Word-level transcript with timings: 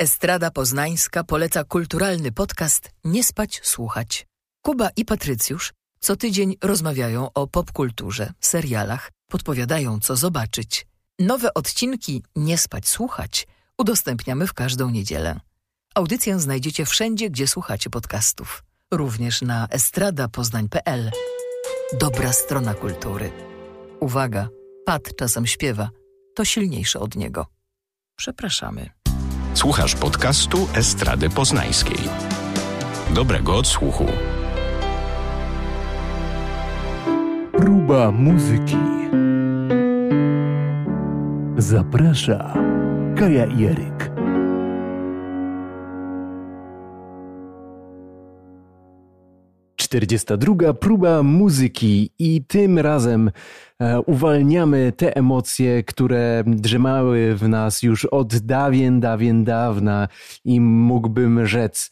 Estrada 0.00 0.50
Poznańska 0.50 1.24
poleca 1.24 1.64
kulturalny 1.64 2.32
podcast 2.32 2.90
Nie 3.04 3.24
spać, 3.24 3.60
słuchać. 3.62 4.26
Kuba 4.62 4.90
i 4.96 5.04
Patrycjusz 5.04 5.72
co 6.00 6.16
tydzień 6.16 6.56
rozmawiają 6.62 7.32
o 7.32 7.46
popkulturze, 7.46 8.32
serialach, 8.40 9.10
podpowiadają 9.30 10.00
co 10.00 10.16
zobaczyć. 10.16 10.86
Nowe 11.18 11.54
odcinki 11.54 12.22
Nie 12.36 12.58
spać, 12.58 12.88
słuchać 12.88 13.46
udostępniamy 13.78 14.46
w 14.46 14.54
każdą 14.54 14.90
niedzielę. 14.90 15.40
Audycję 15.94 16.40
znajdziecie 16.40 16.86
wszędzie, 16.86 17.30
gdzie 17.30 17.46
słuchacie 17.46 17.90
podcastów. 17.90 18.64
Również 18.90 19.42
na 19.42 19.68
estradapoznań.pl. 19.70 21.10
Dobra 21.98 22.32
strona 22.32 22.74
kultury. 22.74 23.32
Uwaga, 24.00 24.48
Pat 24.86 25.16
czasem 25.16 25.46
śpiewa. 25.46 25.90
To 26.34 26.44
silniejsze 26.44 27.00
od 27.00 27.16
niego. 27.16 27.46
Przepraszamy. 28.16 28.99
Słuchasz 29.60 29.94
podcastu 29.94 30.68
Estrady 30.74 31.30
Poznańskiej. 31.30 31.98
Dobrego 33.14 33.56
odsłuchu. 33.56 34.06
Próba 37.52 38.10
muzyki. 38.10 38.76
Zaprasza 41.56 42.54
Kaja 43.18 43.46
Jeryk. 43.46 44.19
42. 49.90 50.74
próba 50.74 51.22
muzyki 51.22 52.10
i 52.18 52.44
tym 52.44 52.78
razem 52.78 53.30
e, 53.78 54.00
uwalniamy 54.00 54.92
te 54.96 55.16
emocje, 55.16 55.82
które 55.82 56.44
drzemały 56.46 57.34
w 57.34 57.48
nas 57.48 57.82
już 57.82 58.04
od 58.04 58.36
dawien, 58.36 59.00
dawien, 59.00 59.44
dawna 59.44 60.08
i 60.44 60.60
mógłbym 60.60 61.46
rzec 61.46 61.90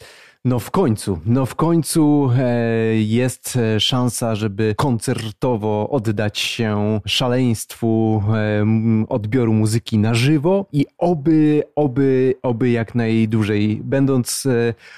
no 0.49 0.59
w 0.59 0.71
końcu, 0.71 1.19
no 1.27 1.47
w 1.47 1.55
końcu 1.55 2.31
e, 2.39 2.95
jest 2.97 3.57
e, 3.57 3.81
szansa, 3.81 4.35
żeby 4.35 4.75
koncertowo 4.77 5.91
oddać 5.91 6.39
się 6.39 7.01
szaleństwu 7.07 8.23
e, 8.35 8.65
odbioru 9.09 9.53
muzyki 9.53 9.99
na 9.99 10.15
żywo 10.15 10.67
i 10.73 10.87
oby, 10.99 11.63
oby, 11.77 12.35
oby 12.43 12.71
jak 12.71 12.95
najdłużej. 12.95 13.81
Będąc 13.85 14.47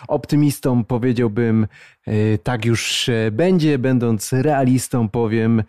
optymistą 0.08 0.84
powiedziałbym, 0.84 1.66
tak 2.42 2.64
już 2.64 3.10
będzie, 3.32 3.78
będąc 3.78 4.32
realistą 4.32 5.08
powiem, 5.08 5.62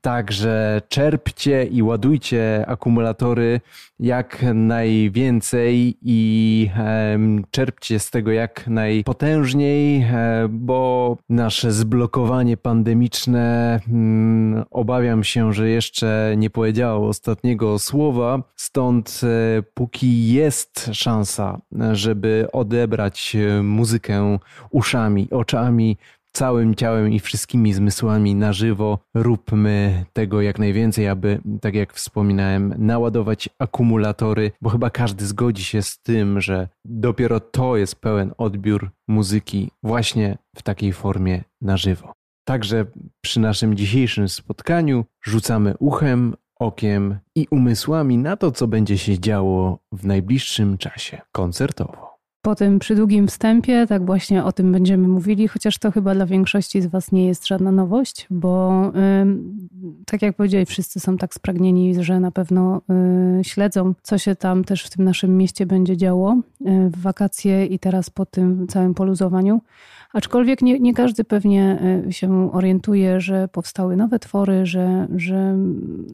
Także 0.00 0.82
czerpcie 0.88 1.64
i 1.64 1.82
ładujcie 1.82 2.64
akumulatory 2.68 3.60
jak 4.00 4.44
najwięcej 4.54 5.98
i 6.02 6.70
czerpcie 7.50 7.98
z 7.98 8.10
tego 8.10 8.32
jak 8.32 8.66
najpotężniej, 8.66 10.02
e, 10.02 10.48
bo 10.50 11.16
nasze 11.28 11.72
zblokowanie 11.72 12.56
pandemiczne 12.56 13.80
mm, 13.88 14.64
obawiam 14.70 15.24
się, 15.24 15.52
że 15.52 15.68
jeszcze 15.68 16.34
nie 16.36 16.50
powiedziało 16.50 17.08
ostatniego 17.08 17.78
słowa. 17.78 18.42
Stąd 18.56 19.20
e, 19.22 19.62
póki 19.74 20.32
jest 20.32 20.90
szansa, 20.92 21.60
żeby 21.92 22.46
odebrać 22.52 23.36
e, 23.36 23.62
muzykę 23.62 24.38
uszami, 24.70 25.28
oczami, 25.30 25.96
całym 26.38 26.74
ciałem 26.74 27.12
i 27.12 27.20
wszystkimi 27.20 27.72
zmysłami 27.72 28.34
na 28.34 28.52
żywo. 28.52 28.98
Róbmy 29.14 30.04
tego 30.12 30.42
jak 30.42 30.58
najwięcej, 30.58 31.08
aby, 31.08 31.40
tak 31.60 31.74
jak 31.74 31.92
wspominałem, 31.92 32.74
naładować 32.78 33.48
akumulatory, 33.58 34.52
bo 34.62 34.70
chyba 34.70 34.90
każdy 34.90 35.26
zgodzi 35.26 35.64
się 35.64 35.82
z 35.82 35.98
tym, 36.02 36.40
że 36.40 36.68
dopiero 36.84 37.40
to 37.40 37.76
jest 37.76 38.00
pełen 38.00 38.32
odbiór 38.38 38.90
muzyki 39.08 39.70
właśnie 39.82 40.38
w 40.56 40.62
takiej 40.62 40.92
formie 40.92 41.44
na 41.60 41.76
żywo. 41.76 42.12
Także 42.44 42.84
przy 43.20 43.40
naszym 43.40 43.76
dzisiejszym 43.76 44.28
spotkaniu 44.28 45.04
rzucamy 45.24 45.74
uchem, 45.78 46.34
okiem 46.60 47.18
i 47.34 47.46
umysłami 47.50 48.18
na 48.18 48.36
to, 48.36 48.52
co 48.52 48.66
będzie 48.66 48.98
się 48.98 49.18
działo 49.18 49.78
w 49.92 50.06
najbliższym 50.06 50.78
czasie 50.78 51.20
koncertowo. 51.32 52.17
Po 52.48 52.54
tym 52.54 52.78
przydługim 52.78 53.26
wstępie, 53.26 53.86
tak 53.86 54.06
właśnie 54.06 54.44
o 54.44 54.52
tym 54.52 54.72
będziemy 54.72 55.08
mówili, 55.08 55.48
chociaż 55.48 55.78
to 55.78 55.90
chyba 55.90 56.14
dla 56.14 56.26
większości 56.26 56.82
z 56.82 56.86
Was 56.86 57.12
nie 57.12 57.26
jest 57.26 57.46
żadna 57.46 57.72
nowość, 57.72 58.26
bo 58.30 58.82
tak 60.06 60.22
jak 60.22 60.36
powiedzieli, 60.36 60.66
wszyscy 60.66 61.00
są 61.00 61.16
tak 61.16 61.34
spragnieni, 61.34 62.04
że 62.04 62.20
na 62.20 62.30
pewno 62.30 62.82
y, 63.40 63.44
śledzą, 63.44 63.94
co 64.02 64.18
się 64.18 64.36
tam 64.36 64.64
też 64.64 64.84
w 64.84 64.90
tym 64.90 65.04
naszym 65.04 65.36
mieście 65.36 65.66
będzie 65.66 65.96
działo 65.96 66.32
y, 66.34 66.90
w 66.90 67.00
wakacje 67.00 67.66
i 67.66 67.78
teraz 67.78 68.10
po 68.10 68.26
tym 68.26 68.66
całym 68.68 68.94
poluzowaniu. 68.94 69.60
Aczkolwiek 70.12 70.62
nie, 70.62 70.78
nie 70.78 70.94
każdy 70.94 71.24
pewnie 71.24 71.78
y, 72.08 72.12
się 72.12 72.52
orientuje, 72.52 73.20
że 73.20 73.48
powstały 73.48 73.96
nowe 73.96 74.18
twory, 74.18 74.66
że, 74.66 75.08
że 75.16 75.56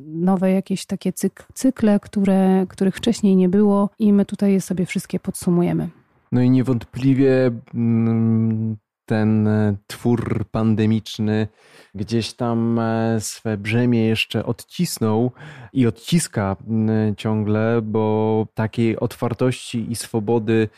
nowe 0.06 0.50
jakieś 0.50 0.86
takie 0.86 1.12
cykle, 1.54 2.00
które, 2.00 2.66
których 2.68 2.96
wcześniej 2.96 3.36
nie 3.36 3.48
było 3.48 3.90
i 3.98 4.12
my 4.12 4.24
tutaj 4.24 4.52
je 4.52 4.60
sobie 4.60 4.86
wszystkie 4.86 5.20
podsumujemy. 5.20 5.88
No 6.34 6.42
i 6.42 6.50
niewątpliwie 6.50 7.50
mm, 7.74 8.76
ten 9.06 9.48
e, 9.48 9.76
twór 9.86 10.44
pandemiczny 10.50 11.48
gdzieś 11.94 12.32
tam 12.32 12.78
e, 12.78 13.20
swe 13.20 13.56
brzemię 13.56 14.06
jeszcze 14.06 14.46
odcisnął 14.46 15.32
i 15.72 15.86
odciska 15.86 16.56
mm, 16.68 17.16
ciągle, 17.16 17.80
bo 17.82 18.46
takiej 18.54 18.98
otwartości 18.98 19.92
i 19.92 19.96
swobody 19.96 20.68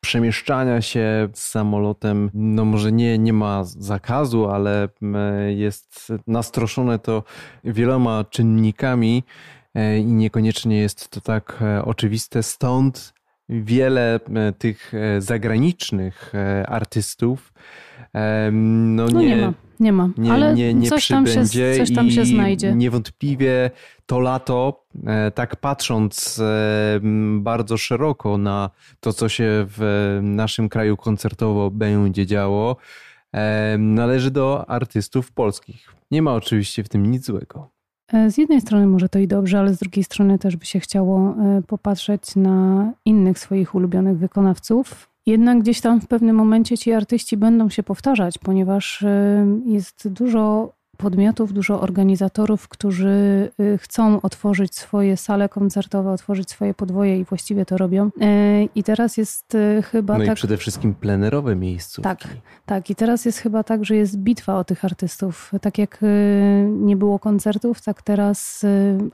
przemieszczania 0.00 0.82
się 0.82 1.28
samolotem, 1.34 2.30
no 2.34 2.64
może 2.64 2.92
nie, 2.92 3.18
nie 3.18 3.32
ma 3.32 3.64
zakazu, 3.64 4.48
ale 4.48 4.88
mm, 5.02 5.50
jest 5.58 6.12
nastroszone 6.26 6.98
to 6.98 7.22
wieloma 7.64 8.24
czynnikami 8.24 9.24
e, 9.74 9.98
i 9.98 10.04
niekoniecznie 10.04 10.80
jest 10.80 11.08
to 11.08 11.20
tak 11.20 11.62
oczywiste. 11.84 12.42
Stąd 12.42 13.19
wiele 13.50 14.14
e, 14.14 14.52
tych 14.52 14.92
e, 14.94 15.20
zagranicznych 15.20 16.34
e, 16.34 16.66
artystów 16.66 17.52
no, 18.52 19.06
no 19.06 19.20
nie, 19.20 19.28
nie, 19.28 19.36
ma. 19.36 19.52
Nie 19.80 19.92
ma, 19.92 20.08
nie, 20.18 20.32
ale 20.32 20.54
nie, 20.54 20.74
nie 20.74 20.88
coś, 20.88 21.08
tam 21.08 21.26
się, 21.26 21.46
coś 21.78 21.94
tam 21.94 22.10
się 22.10 22.24
znajdzie. 22.24 22.74
Niewątpliwie 22.74 23.70
to 24.06 24.20
lato, 24.20 24.84
tak 25.34 25.56
patrząc 25.56 26.42
bardzo 27.38 27.76
szeroko 27.76 28.38
na 28.38 28.70
to, 29.00 29.12
co 29.12 29.28
się 29.28 29.66
w 29.68 30.18
naszym 30.22 30.68
kraju 30.68 30.96
koncertowo 30.96 31.70
będzie 31.70 32.26
działo, 32.26 32.76
należy 33.78 34.30
do 34.30 34.70
artystów 34.70 35.32
polskich. 35.32 35.94
Nie 36.10 36.22
ma 36.22 36.34
oczywiście 36.34 36.84
w 36.84 36.88
tym 36.88 37.06
nic 37.06 37.26
złego. 37.26 37.70
E, 38.12 38.30
z 38.30 38.38
jednej 38.38 38.60
strony 38.60 38.86
może 38.86 39.08
to 39.08 39.18
i 39.18 39.26
dobrze, 39.26 39.58
ale 39.58 39.74
z 39.74 39.78
drugiej 39.78 40.04
strony 40.04 40.38
też 40.38 40.56
by 40.56 40.66
się 40.66 40.80
chciało 40.80 41.34
e, 41.38 41.62
popatrzeć 41.66 42.36
na 42.36 42.92
innych 43.04 43.38
swoich 43.38 43.74
ulubionych 43.74 44.18
wykonawców. 44.18 45.10
Jednak 45.26 45.58
gdzieś 45.58 45.80
tam 45.80 46.00
w 46.00 46.06
pewnym 46.06 46.36
momencie 46.36 46.78
ci 46.78 46.92
artyści 46.92 47.36
będą 47.36 47.68
się 47.68 47.82
powtarzać, 47.82 48.38
ponieważ 48.38 49.02
e, 49.02 49.46
jest 49.66 50.08
dużo 50.08 50.72
podmiotów, 51.00 51.52
dużo 51.52 51.80
organizatorów, 51.80 52.68
którzy 52.68 53.50
y, 53.60 53.78
chcą 53.78 54.20
otworzyć 54.20 54.74
swoje 54.74 55.16
sale 55.16 55.48
koncertowe, 55.48 56.10
otworzyć 56.12 56.50
swoje 56.50 56.74
podwoje 56.74 57.18
i 57.18 57.24
właściwie 57.24 57.66
to 57.66 57.76
robią. 57.76 58.06
Y, 58.06 58.68
I 58.74 58.82
teraz 58.82 59.16
jest 59.16 59.54
y, 59.54 59.82
chyba. 59.82 60.18
No 60.18 60.24
tak... 60.24 60.32
i 60.32 60.36
przede 60.36 60.56
wszystkim 60.56 60.94
plenerowe 60.94 61.56
miejscówki. 61.56 62.02
Tak, 62.02 62.28
tak. 62.66 62.90
I 62.90 62.94
teraz 62.94 63.24
jest 63.24 63.38
chyba 63.38 63.62
tak, 63.62 63.84
że 63.84 63.96
jest 63.96 64.18
bitwa 64.18 64.58
o 64.58 64.64
tych 64.64 64.84
artystów. 64.84 65.52
Tak 65.60 65.78
jak 65.78 66.00
nie 66.66 66.96
było 66.96 67.18
koncertów, 67.18 67.82
tak 67.82 68.02
teraz 68.02 68.64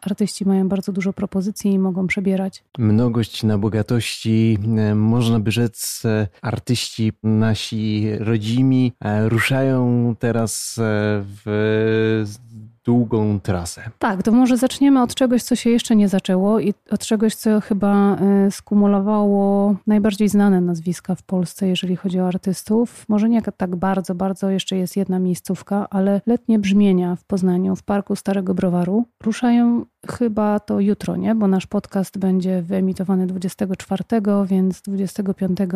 artyści 0.03 0.49
mają 0.49 0.69
bardzo 0.69 0.93
dużo 0.93 1.13
propozycji 1.13 1.73
i 1.73 1.79
mogą 1.79 2.07
przebierać. 2.07 2.65
Mnogość 2.79 3.43
na 3.43 3.59
bogatości, 3.59 4.59
można 4.95 5.41
by 5.41 5.51
rzec, 5.51 6.03
artyści 6.43 7.13
nasi 7.23 8.11
rodzimi 8.19 8.93
ruszają 9.29 10.15
teraz 10.19 10.75
w 10.79 11.76
z 12.25 12.39
długą 12.87 13.41
trasę. 13.41 13.91
Tak, 13.99 14.23
to 14.23 14.33
może 14.33 14.57
zaczniemy 14.57 15.03
od 15.03 15.15
czegoś, 15.15 15.43
co 15.43 15.57
się 15.57 15.71
jeszcze 15.71 15.97
nie 15.97 16.09
zaczęło 16.09 16.61
i 16.61 16.75
od 16.91 17.01
czegoś, 17.01 17.35
co 17.35 17.61
chyba 17.61 18.17
e, 18.17 18.51
skumulowało 18.51 19.75
najbardziej 19.87 20.29
znane 20.29 20.61
nazwiska 20.61 21.15
w 21.15 21.23
Polsce, 21.23 21.69
jeżeli 21.69 21.97
chodzi 21.97 22.21
o 22.21 22.29
artystów. 22.29 23.05
Może 23.09 23.29
nie 23.29 23.43
tak 23.43 23.77
bardzo, 23.77 24.15
bardzo 24.15 24.51
jeszcze 24.51 24.77
jest 24.77 24.97
jedna 24.97 25.19
miejscówka, 25.19 25.87
ale 25.91 26.21
letnie 26.27 26.59
brzmienia 26.59 27.17
w 27.17 27.25
Poznaniu, 27.25 27.77
w 27.77 27.83
Parku 27.83 28.17
Starego 28.17 28.55
Browaru 28.55 29.05
ruszają 29.23 29.85
chyba 30.11 30.61
to 30.61 30.81
jutro, 30.81 31.17
nie? 31.17 31.35
Bo 31.35 31.49
nasz 31.49 31.67
podcast 31.67 32.19
będzie 32.19 32.63
wyemitowany 32.63 33.27
24, 33.27 34.05
więc 34.47 34.83
25 34.83 35.59
e, 35.61 35.67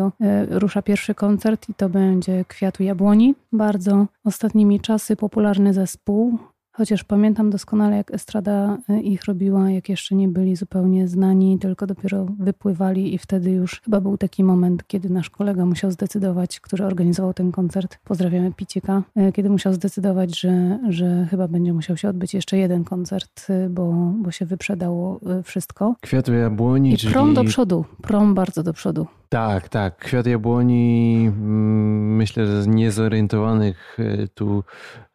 rusza 0.49 0.81
pierwszy 0.81 1.15
koncert 1.15 1.69
i 1.69 1.73
to 1.73 1.89
będzie 1.89 2.45
Kwiatu 2.45 2.83
Jabłoni. 2.83 3.35
Bardzo 3.51 4.07
ostatnimi 4.23 4.79
czasy 4.79 5.15
popularny 5.15 5.73
zespół 5.73 6.39
chociaż 6.81 7.03
pamiętam 7.03 7.49
doskonale, 7.49 7.97
jak 7.97 8.11
Estrada 8.11 8.77
e, 8.89 9.01
ich 9.01 9.25
robiła, 9.25 9.71
jak 9.71 9.89
jeszcze 9.89 10.15
nie 10.15 10.27
byli 10.27 10.55
zupełnie 10.55 11.07
znani, 11.07 11.59
tylko 11.59 11.87
dopiero 11.87 12.25
wypływali 12.39 13.13
i 13.13 13.17
wtedy 13.17 13.51
już 13.51 13.81
chyba 13.81 14.01
był 14.01 14.17
taki 14.17 14.43
moment, 14.43 14.87
kiedy 14.87 15.09
nasz 15.09 15.29
kolega 15.29 15.65
musiał 15.65 15.91
zdecydować, 15.91 16.59
który 16.59 16.85
organizował 16.85 17.33
ten 17.33 17.51
koncert, 17.51 17.97
pozdrawiamy 18.03 18.51
Picieka, 18.51 19.03
e, 19.15 19.31
kiedy 19.31 19.49
musiał 19.49 19.73
zdecydować, 19.73 20.39
że, 20.39 20.79
że 20.89 21.27
chyba 21.29 21.47
będzie 21.47 21.73
musiał 21.73 21.97
się 21.97 22.09
odbyć 22.09 22.33
jeszcze 22.33 22.57
jeden 22.57 22.83
koncert, 22.83 23.45
e, 23.49 23.69
bo, 23.69 23.93
bo 24.17 24.31
się 24.31 24.45
wyprzedało 24.45 25.19
wszystko. 25.43 25.95
Kwiatu 26.01 26.33
jabłoni, 26.33 26.93
I 26.93 27.11
prom 27.11 27.33
do 27.33 27.43
przodu, 27.43 27.85
prom 28.01 28.33
bardzo 28.35 28.63
do 28.63 28.73
przodu. 28.73 29.07
Tak, 29.31 29.69
tak. 29.69 29.97
Kwiat 29.97 30.27
jabłoni, 30.27 31.25
mm, 31.27 32.15
myślę, 32.15 32.47
że 32.47 32.69
niezorientowanych 32.69 33.97
e, 33.99 34.27
tu 34.27 34.63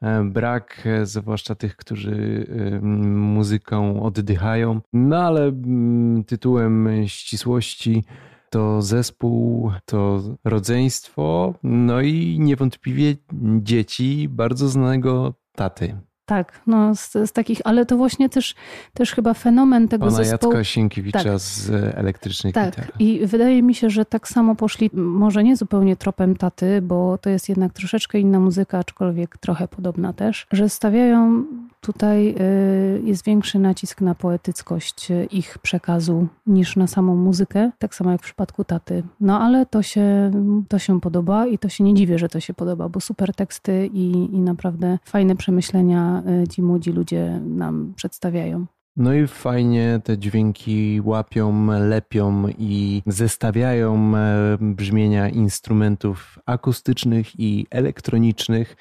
e, 0.03 0.25
brak, 0.25 0.83
e, 0.87 1.07
zwłaszcza 1.07 1.55
tych, 1.55 1.77
którzy 1.77 2.47
muzyką 2.83 4.03
oddychają. 4.03 4.81
No 4.93 5.17
ale 5.17 5.43
mm, 5.43 6.25
tytułem 6.25 6.89
ścisłości 7.07 8.05
to 8.51 8.83
zespół, 8.83 9.73
to 9.85 10.21
rodzeństwo, 10.45 11.55
no 11.63 12.01
i 12.01 12.39
niewątpliwie 12.41 13.15
dzieci 13.63 14.29
bardzo 14.29 14.69
znanego 14.69 15.35
taty. 15.53 15.97
Tak, 16.27 16.61
no 16.67 16.95
z, 16.95 17.13
z, 17.13 17.33
takich, 17.33 17.61
ale 17.65 17.87
to 17.87 17.97
właśnie 17.97 18.29
też, 18.29 18.55
też 18.95 19.13
chyba 19.13 19.35
fenomen 19.35 19.89
tego 19.89 20.05
Pana 20.07 20.17
zespołu. 20.17 20.53
Jacka 20.53 20.65
Sienkiewicza 20.65 21.23
tak. 21.23 21.39
z 21.39 21.71
elektrycznych 21.97 22.55
tak. 22.55 22.71
gitar. 22.71 22.93
i 22.99 23.27
wydaje 23.27 23.63
mi 23.63 23.75
się, 23.75 23.91
że 23.91 24.05
tak 24.05 24.29
samo 24.29 24.55
poszli, 24.55 24.91
może 24.93 25.45
nie 25.45 25.57
zupełnie 25.57 25.97
tropem 25.97 26.37
taty, 26.37 26.83
bo 26.83 27.19
to 27.19 27.31
jest 27.31 27.49
jednak 27.49 27.73
troszeczkę 27.73 28.19
inna 28.19 28.41
muzyka, 28.41 28.79
aczkolwiek 28.79 29.39
trochę 29.39 29.69
podobna 29.69 30.13
też, 30.13 30.47
że 30.53 30.69
stawiają 30.69 31.45
tutaj, 31.87 32.35
y, 32.41 33.03
jest 33.05 33.25
większy 33.25 33.59
nacisk 33.59 34.01
na 34.01 34.15
poetyckość 34.15 35.09
ich 35.31 35.59
przekazu 35.59 36.27
niż 36.47 36.77
na 36.77 36.87
samą 36.87 37.17
muzykę, 37.17 37.71
tak 37.79 37.95
samo 37.95 38.11
jak 38.11 38.21
w 38.21 38.25
przypadku 38.25 38.65
taty. 38.65 39.03
No 39.21 39.41
ale 39.41 39.67
to 39.67 39.83
się, 39.83 40.31
to 40.69 40.79
się 40.79 41.01
podoba 41.01 41.47
i 41.47 41.59
to 41.59 41.69
się 41.69 41.85
nie 41.85 41.95
dziwię, 41.95 42.19
że 42.19 42.29
to 42.29 42.41
się 42.41 42.55
podoba, 42.55 42.89
bo 42.89 43.01
super 43.01 43.35
teksty 43.35 43.91
i, 43.93 44.11
i 44.35 44.41
naprawdę 44.41 44.99
fajne 45.05 45.37
przemyślenia 45.37 46.23
Y, 46.27 46.49
ci 46.49 46.63
młodzi 46.63 46.93
ludzie 46.93 47.41
nam 47.45 47.93
przedstawiają. 47.97 48.67
No 48.97 49.15
i 49.15 49.27
fajnie 49.27 50.01
te 50.05 50.19
dźwięki 50.19 51.01
łapią, 51.05 51.67
lepią 51.89 52.49
i 52.59 53.03
zestawiają 53.07 54.17
e, 54.17 54.59
brzmienia 54.61 55.29
instrumentów 55.29 56.39
akustycznych 56.47 57.41
i 57.41 57.67
elektronicznych 57.71 58.77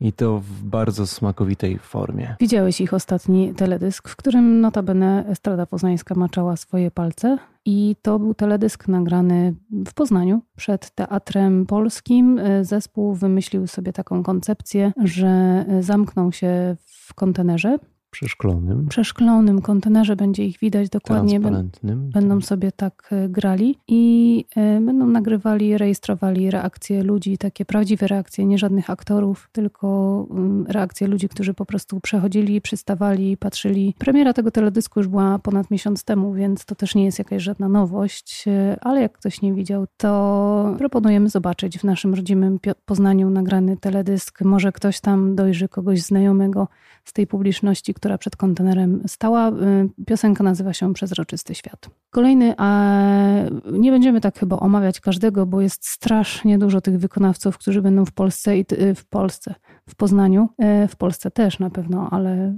i 0.00 0.12
to 0.12 0.38
w 0.38 0.62
bardzo 0.62 1.06
smakowitej 1.06 1.78
formie. 1.78 2.36
Widziałeś 2.40 2.80
ich 2.80 2.94
ostatni 2.94 3.54
teledysk, 3.54 4.08
w 4.08 4.16
którym 4.16 4.60
notabene 4.60 5.24
Estrada 5.28 5.66
Poznańska 5.66 6.14
maczała 6.14 6.56
swoje 6.56 6.90
palce 6.90 7.38
i 7.64 7.96
to 8.02 8.18
był 8.18 8.34
teledysk 8.34 8.88
nagrany 8.88 9.54
w 9.86 9.94
Poznaniu 9.94 10.40
przed 10.56 10.90
Teatrem 10.90 11.66
Polskim. 11.66 12.40
Zespół 12.62 13.14
wymyślił 13.14 13.66
sobie 13.66 13.92
taką 13.92 14.22
koncepcję, 14.22 14.92
że 15.04 15.64
zamkną 15.80 16.30
się 16.30 16.76
w 16.86 17.14
kontenerze 17.14 17.78
przeszklonym. 18.10 18.86
Przeszklonym 18.88 19.62
kontenerze 19.62 20.16
będzie 20.16 20.44
ich 20.44 20.58
widać 20.58 20.88
dokładnie. 20.88 21.40
Transparentnym. 21.40 22.10
Będą 22.10 22.40
sobie 22.40 22.72
tak 22.72 23.08
e, 23.12 23.28
grali 23.28 23.78
i 23.88 24.44
e, 24.56 24.80
będą 24.80 25.06
nagrywali, 25.06 25.78
rejestrowali 25.78 26.50
reakcje 26.50 27.02
ludzi, 27.02 27.38
takie 27.38 27.64
prawdziwe 27.64 28.06
reakcje, 28.06 28.46
nie 28.46 28.58
żadnych 28.58 28.90
aktorów, 28.90 29.48
tylko 29.52 30.26
mm, 30.30 30.66
reakcje 30.68 31.06
ludzi, 31.06 31.28
którzy 31.28 31.54
po 31.54 31.66
prostu 31.66 32.00
przechodzili, 32.00 32.60
przystawali, 32.60 33.36
patrzyli. 33.36 33.94
Premiera 33.98 34.32
tego 34.32 34.50
teledysku 34.50 35.00
już 35.00 35.08
była 35.08 35.38
ponad 35.38 35.70
miesiąc 35.70 36.04
temu, 36.04 36.32
więc 36.32 36.64
to 36.64 36.74
też 36.74 36.94
nie 36.94 37.04
jest 37.04 37.18
jakaś 37.18 37.42
żadna 37.42 37.68
nowość, 37.68 38.44
e, 38.48 38.76
ale 38.80 39.00
jak 39.00 39.12
ktoś 39.12 39.42
nie 39.42 39.52
widział, 39.52 39.86
to 39.96 40.74
proponujemy 40.78 41.28
zobaczyć 41.28 41.78
w 41.78 41.84
naszym 41.84 42.14
rodzimym 42.14 42.58
Poznaniu 42.84 43.30
nagrany 43.30 43.76
teledysk. 43.76 44.40
Może 44.40 44.72
ktoś 44.72 45.00
tam 45.00 45.36
dojrzy 45.36 45.68
kogoś 45.68 46.02
znajomego 46.02 46.68
z 47.04 47.12
tej 47.12 47.26
publiczności, 47.26 47.94
która 47.96 48.18
przed 48.18 48.36
kontenerem 48.36 49.02
stała. 49.06 49.48
Y, 49.48 49.54
piosenka 50.06 50.44
nazywa 50.44 50.72
się 50.72 50.94
Przezroczysty 50.94 51.54
Świat. 51.54 51.90
Kolejny, 52.10 52.54
a 52.56 52.92
nie 53.72 53.90
będziemy 53.90 54.20
tak 54.20 54.38
chyba 54.38 54.56
omawiać 54.56 55.00
każdego, 55.00 55.46
bo 55.46 55.60
jest 55.60 55.88
strasznie 55.88 56.58
dużo 56.58 56.80
tych 56.80 56.98
wykonawców, 56.98 57.58
którzy 57.58 57.82
będą 57.82 58.04
w 58.04 58.12
Polsce 58.12 58.58
i 58.58 58.64
y, 58.72 58.94
w 58.94 59.04
Polsce, 59.04 59.54
w 59.88 59.94
Poznaniu, 59.94 60.48
y, 60.84 60.88
w 60.88 60.96
Polsce 60.96 61.30
też 61.30 61.58
na 61.58 61.70
pewno, 61.70 62.08
ale 62.10 62.54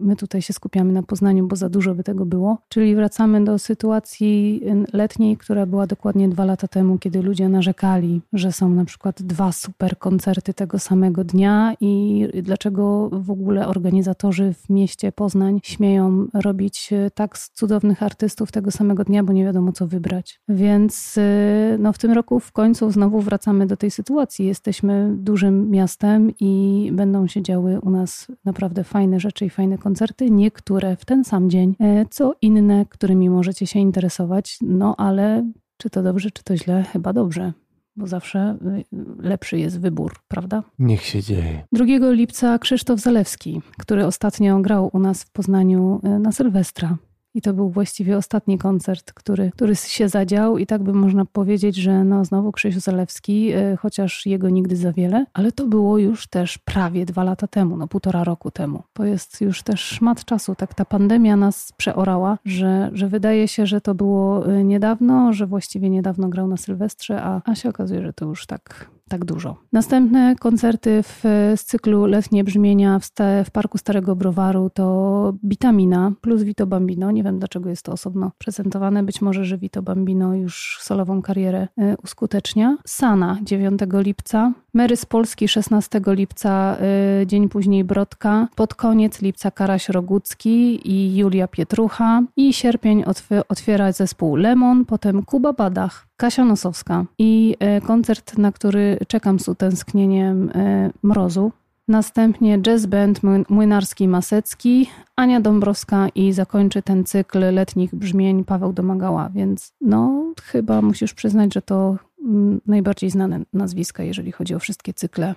my 0.00 0.16
tutaj 0.16 0.42
się 0.42 0.52
skupiamy 0.52 0.92
na 0.92 1.02
Poznaniu, 1.02 1.46
bo 1.46 1.56
za 1.56 1.68
dużo 1.68 1.94
by 1.94 2.04
tego 2.04 2.26
było. 2.26 2.58
Czyli 2.68 2.94
wracamy 2.94 3.44
do 3.44 3.58
sytuacji 3.58 4.62
letniej, 4.92 5.36
która 5.36 5.66
była 5.66 5.86
dokładnie 5.86 6.28
dwa 6.28 6.44
lata 6.44 6.68
temu, 6.68 6.98
kiedy 6.98 7.22
ludzie 7.22 7.48
narzekali, 7.48 8.20
że 8.32 8.52
są 8.52 8.68
na 8.68 8.84
przykład 8.84 9.22
dwa 9.22 9.52
super 9.52 9.98
koncerty 9.98 10.54
tego 10.54 10.78
samego 10.78 11.24
dnia 11.24 11.74
i 11.80 12.26
dlaczego 12.42 13.08
w 13.12 13.30
ogóle 13.30 13.68
organizatorzy 13.68 14.54
w 14.54 14.70
mieście 14.70 15.12
Poznań 15.12 15.60
śmieją 15.62 16.26
robić 16.34 16.92
e, 16.92 17.10
tak 17.10 17.38
cudownych 17.38 18.02
artystów 18.02 18.52
tego 18.52 18.70
samego 18.70 19.04
dnia, 19.04 19.24
bo 19.24 19.32
nie 19.32 19.44
wiadomo 19.44 19.72
co 19.72 19.86
wybrać. 19.86 20.40
Więc 20.48 21.18
e, 21.18 21.76
no, 21.78 21.92
w 21.92 21.98
tym 21.98 22.12
roku 22.12 22.40
w 22.40 22.52
końcu 22.52 22.90
znowu 22.90 23.20
wracamy 23.20 23.66
do 23.66 23.76
tej 23.76 23.90
sytuacji. 23.90 24.46
Jesteśmy 24.46 25.14
dużym 25.16 25.70
miastem 25.70 26.32
i 26.40 26.47
będą 26.92 27.26
się 27.26 27.42
działy 27.42 27.80
u 27.80 27.90
nas 27.90 28.26
naprawdę 28.44 28.84
fajne 28.84 29.20
rzeczy 29.20 29.44
i 29.44 29.50
fajne 29.50 29.78
koncerty. 29.78 30.30
Niektóre 30.30 30.96
w 30.96 31.04
ten 31.04 31.24
sam 31.24 31.50
dzień, 31.50 31.74
e, 31.80 32.06
co 32.10 32.34
inne, 32.42 32.86
którymi 32.88 33.30
możecie 33.30 33.66
się 33.66 33.78
interesować. 33.78 34.58
No 34.62 34.96
ale 34.96 35.50
czy 35.76 35.90
to 35.90 36.02
dobrze, 36.02 36.30
czy 36.30 36.44
to 36.44 36.56
źle? 36.56 36.84
Chyba 36.92 37.12
dobrze 37.12 37.52
bo 37.98 38.06
zawsze 38.06 38.56
y, 38.66 38.84
lepszy 39.18 39.58
jest 39.58 39.80
wybór, 39.80 40.16
prawda? 40.28 40.62
Niech 40.78 41.04
się 41.04 41.22
dzieje. 41.22 41.64
2 41.72 41.84
lipca 42.10 42.58
Krzysztof 42.58 43.00
Zalewski, 43.00 43.62
który 43.78 44.06
ostatnio 44.06 44.60
grał 44.60 44.90
u 44.92 44.98
nas 44.98 45.22
w 45.22 45.30
Poznaniu 45.30 46.00
y, 46.04 46.18
na 46.18 46.32
Sylwestra. 46.32 46.96
I 47.38 47.42
to 47.42 47.52
był 47.52 47.70
właściwie 47.70 48.16
ostatni 48.16 48.58
koncert, 48.58 49.12
który, 49.12 49.50
który 49.50 49.76
się 49.76 50.08
zadział 50.08 50.58
i 50.58 50.66
tak 50.66 50.82
by 50.82 50.92
można 50.92 51.24
powiedzieć, 51.24 51.76
że 51.76 52.04
no 52.04 52.24
znowu 52.24 52.52
Krzysiu 52.52 52.80
Zalewski, 52.80 53.52
e, 53.52 53.76
chociaż 53.76 54.26
jego 54.26 54.50
nigdy 54.50 54.76
za 54.76 54.92
wiele, 54.92 55.26
ale 55.32 55.52
to 55.52 55.66
było 55.66 55.98
już 55.98 56.26
też 56.26 56.58
prawie 56.58 57.06
dwa 57.06 57.24
lata 57.24 57.46
temu, 57.46 57.76
no 57.76 57.88
półtora 57.88 58.24
roku 58.24 58.50
temu. 58.50 58.82
To 58.92 59.04
jest 59.04 59.40
już 59.40 59.62
też 59.62 59.80
szmat 59.80 60.24
czasu, 60.24 60.54
tak 60.54 60.74
ta 60.74 60.84
pandemia 60.84 61.36
nas 61.36 61.72
przeorała, 61.76 62.38
że, 62.44 62.90
że 62.92 63.08
wydaje 63.08 63.48
się, 63.48 63.66
że 63.66 63.80
to 63.80 63.94
było 63.94 64.52
e, 64.52 64.64
niedawno, 64.64 65.32
że 65.32 65.46
właściwie 65.46 65.90
niedawno 65.90 66.28
grał 66.28 66.48
na 66.48 66.56
Sylwestrze, 66.56 67.22
a, 67.22 67.42
a 67.44 67.54
się 67.54 67.68
okazuje, 67.68 68.02
że 68.02 68.12
to 68.12 68.24
już 68.24 68.46
tak 68.46 68.90
tak 69.08 69.24
dużo. 69.24 69.56
Następne 69.72 70.36
koncerty 70.36 71.02
w, 71.02 71.22
z 71.56 71.64
cyklu 71.64 72.06
Letnie 72.06 72.44
Brzmienia 72.44 72.98
w, 72.98 73.10
w 73.44 73.50
Parku 73.50 73.78
Starego 73.78 74.16
Browaru 74.16 74.70
to 74.70 75.34
Bitamina 75.44 76.12
plus 76.20 76.42
Vito 76.42 76.66
Bambino. 76.66 77.10
Nie 77.10 77.22
wiem 77.22 77.38
dlaczego 77.38 77.70
jest 77.70 77.82
to 77.82 77.92
osobno 77.92 78.32
prezentowane. 78.38 79.02
Być 79.02 79.22
może, 79.22 79.44
że 79.44 79.58
Vito 79.58 79.82
Bambino 79.82 80.34
już 80.34 80.78
solową 80.80 81.22
karierę 81.22 81.68
y, 81.78 81.96
uskutecznia. 82.04 82.76
Sana 82.86 83.38
9 83.42 83.80
lipca. 83.92 84.52
Mary 84.74 84.96
z 84.96 85.06
Polski 85.06 85.48
16 85.48 86.00
lipca, 86.06 86.76
y, 87.22 87.26
dzień 87.26 87.48
później 87.48 87.84
Brodka. 87.84 88.48
Pod 88.54 88.74
koniec 88.74 89.22
lipca 89.22 89.50
Karaś 89.50 89.88
Rogucki 89.88 90.90
i 90.90 91.16
Julia 91.16 91.48
Pietrucha. 91.48 92.22
I 92.36 92.52
sierpień 92.52 93.04
otwiera 93.48 93.92
zespół 93.92 94.36
Lemon, 94.36 94.84
potem 94.84 95.22
Kuba 95.22 95.52
Badach, 95.52 96.07
Kasia 96.18 96.44
Nosowska 96.44 97.04
i 97.18 97.56
e, 97.58 97.80
koncert, 97.80 98.38
na 98.38 98.52
który 98.52 98.98
czekam 99.08 99.40
z 99.40 99.48
utęsknieniem 99.48 100.50
e, 100.54 100.90
mrozu. 101.02 101.52
Następnie 101.88 102.58
jazz 102.58 102.86
band 102.86 103.20
Młynarski 103.48 104.08
Masecki, 104.08 104.90
Ania 105.16 105.40
Dąbrowska 105.40 106.08
i 106.14 106.32
zakończy 106.32 106.82
ten 106.82 107.04
cykl 107.04 107.38
letnich 107.54 107.94
brzmień 107.94 108.44
Paweł 108.44 108.72
Domagała, 108.72 109.30
więc 109.34 109.72
no 109.80 110.32
chyba 110.42 110.82
musisz 110.82 111.14
przyznać, 111.14 111.54
że 111.54 111.62
to 111.62 111.96
mm, 112.24 112.60
najbardziej 112.66 113.10
znane 113.10 113.40
nazwiska, 113.52 114.02
jeżeli 114.02 114.32
chodzi 114.32 114.54
o 114.54 114.58
wszystkie 114.58 114.94
cykle 114.94 115.34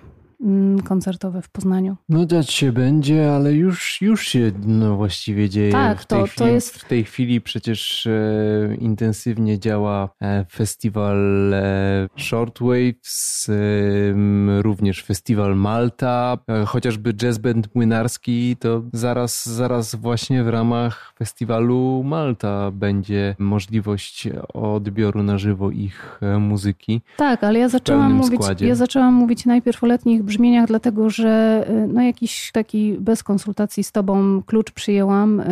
koncertowe 0.84 1.42
w 1.42 1.48
Poznaniu. 1.48 1.96
No 2.08 2.26
dać 2.26 2.50
się 2.50 2.72
będzie, 2.72 3.32
ale 3.34 3.52
już, 3.52 4.02
już 4.02 4.26
się 4.28 4.52
no, 4.66 4.96
właściwie 4.96 5.48
dzieje. 5.48 5.72
Tak, 5.72 6.04
to, 6.04 6.24
chwili, 6.24 6.36
to 6.36 6.46
jest... 6.46 6.76
W 6.76 6.84
tej 6.84 7.04
chwili 7.04 7.40
przecież 7.40 8.06
e, 8.06 8.74
intensywnie 8.78 9.58
działa 9.58 10.08
e, 10.22 10.44
festiwal 10.50 11.54
e, 11.54 12.08
Shortwaves, 12.16 13.46
e, 13.48 14.62
również 14.62 15.02
festiwal 15.02 15.56
Malta, 15.56 16.38
e, 16.48 16.64
chociażby 16.64 17.14
jazz 17.14 17.38
band 17.38 17.74
Młynarski, 17.74 18.56
to 18.60 18.82
zaraz, 18.92 19.46
zaraz 19.46 19.94
właśnie 19.94 20.44
w 20.44 20.48
ramach 20.48 21.12
festiwalu 21.18 22.02
Malta 22.04 22.70
będzie 22.70 23.36
możliwość 23.38 24.28
odbioru 24.54 25.22
na 25.22 25.38
żywo 25.38 25.70
ich 25.70 26.18
e, 26.22 26.38
muzyki. 26.38 27.00
Tak, 27.16 27.44
ale 27.44 27.58
ja 27.58 27.68
zaczęłam 27.68 28.12
mówić, 28.12 28.40
ja 28.60 28.74
zaczęłam 28.74 29.14
mówić 29.14 29.46
najpierw 29.46 29.84
o 29.84 29.86
letnich 29.86 30.22
brzmieniach, 30.32 30.66
dlatego 30.66 31.10
że 31.10 31.64
no 31.88 32.02
jakiś 32.02 32.50
taki 32.52 32.96
bez 33.00 33.22
konsultacji 33.22 33.84
z 33.84 33.92
tobą 33.92 34.42
klucz 34.42 34.72
przyjęłam, 34.72 35.42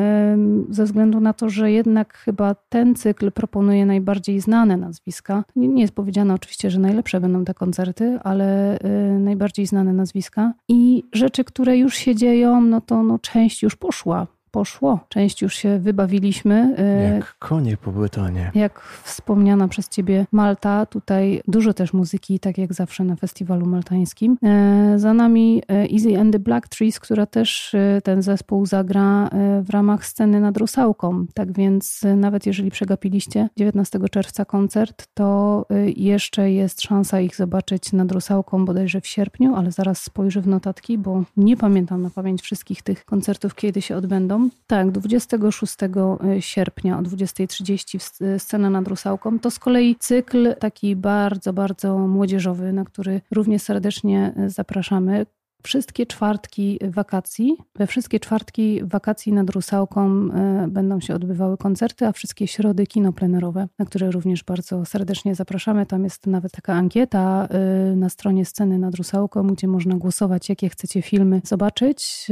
ze 0.70 0.84
względu 0.84 1.20
na 1.20 1.32
to, 1.32 1.50
że 1.50 1.72
jednak 1.72 2.14
chyba 2.14 2.54
ten 2.54 2.94
cykl 2.94 3.32
proponuje 3.32 3.86
najbardziej 3.86 4.40
znane 4.40 4.76
nazwiska. 4.76 5.44
Nie 5.56 5.82
jest 5.82 5.94
powiedziane 5.94 6.34
oczywiście, 6.34 6.70
że 6.70 6.80
najlepsze 6.80 7.20
będą 7.20 7.44
te 7.44 7.54
koncerty, 7.54 8.18
ale 8.24 8.78
najbardziej 9.18 9.66
znane 9.66 9.92
nazwiska. 9.92 10.52
I 10.68 11.04
rzeczy, 11.12 11.44
które 11.44 11.78
już 11.78 11.94
się 11.94 12.14
dzieją, 12.14 12.60
no 12.60 12.80
to 12.80 13.02
no, 13.02 13.18
część 13.18 13.62
już 13.62 13.76
poszła 13.76 14.26
poszło. 14.50 15.00
Część 15.08 15.42
już 15.42 15.54
się 15.54 15.78
wybawiliśmy. 15.78 16.76
Y, 17.10 17.14
jak 17.14 17.38
konie 17.38 17.76
po 17.76 17.92
betonie. 17.92 18.50
Jak 18.54 18.80
wspomniana 18.80 19.68
przez 19.68 19.88
ciebie 19.88 20.26
Malta, 20.32 20.86
tutaj 20.86 21.42
dużo 21.48 21.74
też 21.74 21.92
muzyki, 21.92 22.40
tak 22.40 22.58
jak 22.58 22.74
zawsze 22.74 23.04
na 23.04 23.16
festiwalu 23.16 23.66
maltańskim. 23.66 24.38
E, 24.42 24.98
za 24.98 25.14
nami 25.14 25.62
e, 25.68 25.92
Easy 25.92 26.20
and 26.20 26.32
the 26.32 26.38
Black 26.38 26.68
Trees, 26.68 27.00
która 27.00 27.26
też 27.26 27.74
e, 27.74 28.00
ten 28.04 28.22
zespół 28.22 28.66
zagra 28.66 29.30
w 29.62 29.70
ramach 29.70 30.06
sceny 30.06 30.40
nad 30.40 30.56
Rusałką. 30.56 31.26
Tak 31.34 31.52
więc 31.52 32.02
nawet 32.16 32.46
jeżeli 32.46 32.70
przegapiliście 32.70 33.48
19 33.56 33.98
czerwca 34.10 34.44
koncert, 34.44 35.08
to 35.14 35.66
jeszcze 35.96 36.52
jest 36.52 36.82
szansa 36.82 37.20
ich 37.20 37.36
zobaczyć 37.36 37.92
nad 37.92 38.12
Rusałką 38.12 38.64
bodajże 38.64 39.00
w 39.00 39.06
sierpniu, 39.06 39.54
ale 39.54 39.72
zaraz 39.72 40.02
spojrzę 40.02 40.40
w 40.40 40.46
notatki, 40.46 40.98
bo 40.98 41.22
nie 41.36 41.56
pamiętam 41.56 42.02
na 42.02 42.10
pamięć 42.10 42.42
wszystkich 42.42 42.82
tych 42.82 43.04
koncertów, 43.04 43.54
kiedy 43.54 43.82
się 43.82 43.96
odbędą. 43.96 44.39
Tak, 44.66 44.90
26 44.90 45.76
e, 45.82 46.42
sierpnia 46.42 46.98
o 46.98 47.02
20.30 47.02 48.24
e, 48.24 48.38
scena 48.38 48.70
nad 48.70 48.88
Rusałką. 48.88 49.38
To 49.38 49.50
z 49.50 49.58
kolei 49.58 49.96
cykl 49.96 50.54
taki 50.54 50.96
bardzo, 50.96 51.52
bardzo 51.52 51.98
młodzieżowy, 51.98 52.72
na 52.72 52.84
który 52.84 53.20
również 53.30 53.62
serdecznie 53.62 54.32
e, 54.36 54.50
zapraszamy. 54.50 55.26
Wszystkie 55.62 56.06
czwartki 56.06 56.78
wakacji, 56.88 57.56
we 57.74 57.86
wszystkie 57.86 58.20
czwartki 58.20 58.80
wakacji 58.84 59.32
nad 59.32 59.50
Rusałką 59.50 60.28
będą 60.68 61.00
się 61.00 61.14
odbywały 61.14 61.56
koncerty, 61.56 62.06
a 62.06 62.12
wszystkie 62.12 62.46
środy 62.46 62.86
kino 62.86 63.12
plenerowe, 63.12 63.68
na 63.78 63.84
które 63.84 64.10
również 64.10 64.44
bardzo 64.44 64.84
serdecznie 64.84 65.34
zapraszamy. 65.34 65.86
Tam 65.86 66.04
jest 66.04 66.26
nawet 66.26 66.52
taka 66.52 66.74
ankieta 66.74 67.48
na 67.96 68.08
stronie 68.08 68.44
sceny 68.44 68.78
nad 68.78 68.94
Rusałką, 68.94 69.46
gdzie 69.46 69.68
można 69.68 69.94
głosować, 69.94 70.48
jakie 70.48 70.68
chcecie 70.68 71.02
filmy 71.02 71.40
zobaczyć 71.44 72.26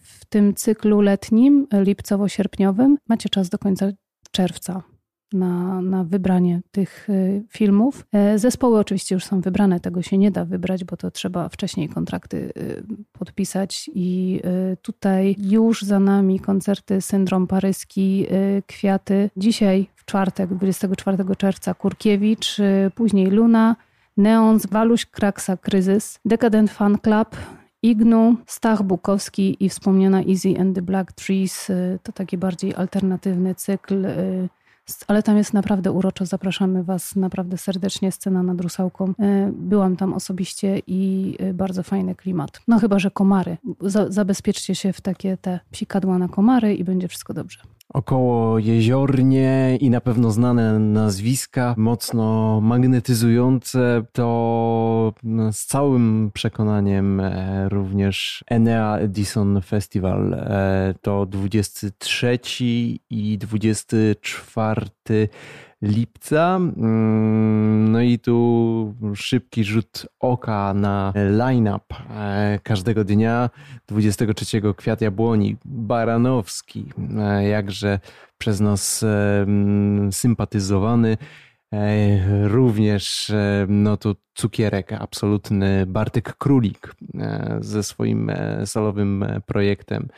w 0.00 0.24
tym 0.28 0.54
cyklu 0.54 1.00
letnim, 1.00 1.66
lipcowo-sierpniowym. 1.72 2.96
Macie 3.08 3.28
czas 3.28 3.48
do 3.48 3.58
końca 3.58 3.86
czerwca 4.30 4.82
na, 5.32 5.82
na 5.82 6.04
wybranie 6.04 6.60
tych 6.70 7.10
y, 7.10 7.42
filmów. 7.48 8.06
E, 8.12 8.38
zespoły 8.38 8.78
oczywiście 8.78 9.14
już 9.14 9.24
są 9.24 9.40
wybrane, 9.40 9.80
tego 9.80 10.02
się 10.02 10.18
nie 10.18 10.30
da 10.30 10.44
wybrać, 10.44 10.84
bo 10.84 10.96
to 10.96 11.10
trzeba 11.10 11.48
wcześniej 11.48 11.88
kontrakty 11.88 12.52
y, 12.56 12.82
podpisać 13.12 13.90
i 13.94 14.40
y, 14.72 14.76
tutaj 14.76 15.36
już 15.38 15.82
za 15.82 16.00
nami 16.00 16.40
koncerty 16.40 17.00
Syndrom 17.00 17.46
Paryski, 17.46 18.26
Kwiaty. 18.66 19.30
Dzisiaj 19.36 19.86
w 19.94 20.04
czwartek, 20.04 20.54
24 20.54 21.18
czerwca 21.36 21.74
Kurkiewicz, 21.74 22.56
później 22.94 23.26
Luna, 23.26 23.76
Neons, 24.16 24.66
Waluś, 24.66 25.06
Kraksa, 25.06 25.56
Kryzys, 25.56 26.18
Decadent 26.24 26.70
Fan 26.70 26.98
Club, 26.98 27.36
Ignu, 27.82 28.36
Stach 28.46 28.82
Bukowski 28.82 29.56
i 29.60 29.68
wspomniana 29.68 30.22
Easy 30.22 30.60
and 30.60 30.74
the 30.74 30.82
Black 30.82 31.12
Trees. 31.12 31.70
To 32.02 32.12
taki 32.12 32.38
bardziej 32.38 32.74
alternatywny 32.74 33.54
cykl, 33.54 34.06
ale 35.06 35.22
tam 35.22 35.36
jest 35.36 35.52
naprawdę 35.52 35.92
uroczo. 35.92 36.26
Zapraszamy 36.26 36.84
Was 36.84 37.16
naprawdę 37.16 37.58
serdecznie. 37.58 38.12
Scena 38.12 38.42
nad 38.42 38.60
Rusałką. 38.60 39.10
Y, 39.10 39.14
byłam 39.52 39.96
tam 39.96 40.12
osobiście 40.12 40.82
i 40.86 41.36
bardzo 41.54 41.82
fajny 41.82 42.14
klimat. 42.14 42.60
No 42.68 42.78
chyba, 42.78 42.98
że 42.98 43.10
komary. 43.10 43.56
Zabezpieczcie 44.08 44.74
się 44.74 44.92
w 44.92 45.00
takie 45.00 45.36
te 45.36 45.60
psikadła 45.70 46.18
na 46.18 46.28
komary 46.28 46.74
i 46.74 46.84
będzie 46.84 47.08
wszystko 47.08 47.34
dobrze 47.34 47.60
około 47.94 48.58
jeziornie 48.58 49.78
i 49.80 49.90
na 49.90 50.00
pewno 50.00 50.30
znane 50.30 50.78
nazwiska, 50.78 51.74
mocno 51.78 52.60
magnetyzujące, 52.60 54.04
to 54.12 55.12
no, 55.22 55.52
z 55.52 55.66
całym 55.66 56.30
przekonaniem 56.34 57.20
e, 57.20 57.68
również 57.68 58.44
Enea 58.50 58.98
Edison 58.98 59.62
Festival 59.62 60.34
e, 60.34 60.94
to 61.02 61.26
23 61.26 62.38
i 63.10 63.38
24 63.38 64.86
lipca. 65.84 66.56
Mm, 66.56 67.92
no 67.92 68.00
i 68.00 68.18
tu 68.18 68.94
szybki 69.14 69.64
rzut 69.64 70.06
oka 70.20 70.74
na 70.74 71.12
line-up 71.14 71.94
e, 72.10 72.58
każdego 72.62 73.04
dnia. 73.04 73.50
23 73.88 74.62
kwiat 74.76 75.00
jabłoni, 75.00 75.56
Baranowski, 75.64 76.84
e, 77.18 77.48
jakże 77.48 77.98
przez 78.38 78.60
nas 78.60 79.02
e, 79.02 79.42
mm, 79.42 80.12
sympatyzowany. 80.12 81.16
Również 82.42 83.32
no 83.68 83.96
to 83.96 84.14
cukierek 84.34 84.92
absolutny 84.92 85.86
Bartek 85.86 86.36
Królik 86.36 86.94
ze 87.60 87.82
swoim 87.82 88.32
solowym 88.64 89.24
projektem. 89.46 90.08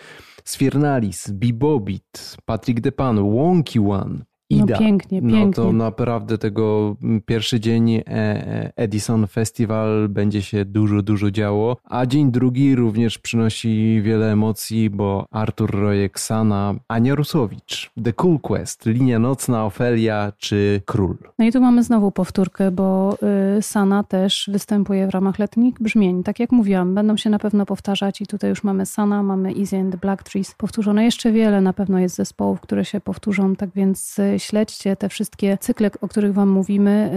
Sfiernalis, 0.45 1.31
Bibobit, 1.31 2.37
Patrick 2.45 2.81
Depan, 2.81 3.31
Wonky 3.31 3.81
One, 3.81 4.19
Ida. 4.51 4.75
No 4.75 4.79
pięknie, 4.79 5.21
pięknie. 5.21 5.47
No 5.47 5.53
to 5.53 5.73
naprawdę 5.73 6.39
tego 6.39 6.97
pierwszy 7.27 7.61
dzień 7.61 7.95
e, 7.95 8.03
e, 8.07 8.73
Edison 8.77 9.27
Festival 9.27 10.09
będzie 10.09 10.43
się 10.43 10.65
dużo, 10.65 11.03
dużo 11.03 11.31
działo, 11.31 11.77
a 11.85 12.07
dzień 12.07 12.31
drugi 12.33 12.75
również 12.75 13.19
przynosi 13.19 14.01
wiele 14.03 14.33
emocji, 14.33 14.91
bo 14.91 15.27
Artur 15.31 15.71
Rojek 15.71 16.21
Sana, 16.21 16.75
Ania 16.89 17.15
Rusowicz, 17.15 17.91
The 18.05 18.13
Cool 18.13 18.41
Quest, 18.41 18.87
Linia 18.87 19.19
Nocna, 19.19 19.65
Ofelia 19.65 20.33
czy 20.39 20.83
Król. 20.85 21.17
No 21.39 21.45
i 21.45 21.53
tu 21.53 21.61
mamy 21.61 21.83
znowu 21.83 22.13
powtórkę, 22.13 22.71
bo 22.71 23.17
y, 23.59 23.63
Sana 23.63 24.03
też 24.03 24.51
występuje 24.53 25.07
w 25.07 25.11
ramach 25.11 25.39
letnich 25.39 25.75
brzmień. 25.81 26.23
Tak 26.23 26.41
jak 26.41 26.53
mówiłam, 26.53 26.95
będą 26.95 27.17
się 27.17 27.31
na 27.31 27.39
pewno 27.39 27.67
powtarzać 27.67 28.21
i 28.21 28.27
tutaj 28.27 28.51
już 28.51 28.65
mamy 28.65 28.87
Sana, 28.87 29.23
mamy 29.23 29.55
Easy 29.59 29.77
and 29.77 29.93
the 29.93 29.99
Black 29.99 30.23
Trees 30.23 30.55
powtórzone. 30.55 31.05
Jeszcze 31.05 31.33
wiele 31.33 31.61
na 31.61 31.73
pewno 31.73 31.99
jest 31.99 32.17
zespołów, 32.17 32.61
które 32.61 32.85
się 32.85 33.01
powtórzą, 33.01 33.57
tak 33.57 33.71
więc 33.75 34.19
y, 34.19 34.36
śledźcie 34.39 34.97
te 34.97 35.09
wszystkie 35.09 35.59
cykle, 35.61 35.91
o 36.01 36.09
których 36.09 36.35
Wam 36.35 36.49
mówimy. 36.49 37.11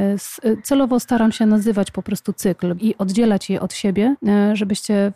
E, 0.43 0.49
e, 0.49 0.61
celowo 0.63 0.99
staram 0.99 1.31
się 1.31 1.45
nazywać 1.45 1.91
po 1.91 2.03
prostu 2.03 2.33
cykl 2.33 2.75
i 2.79 2.95
oddzielać 2.97 3.49
je 3.49 3.61
od 3.61 3.73
siebie, 3.73 4.15
e, 4.27 4.55
żebyście 4.55 5.11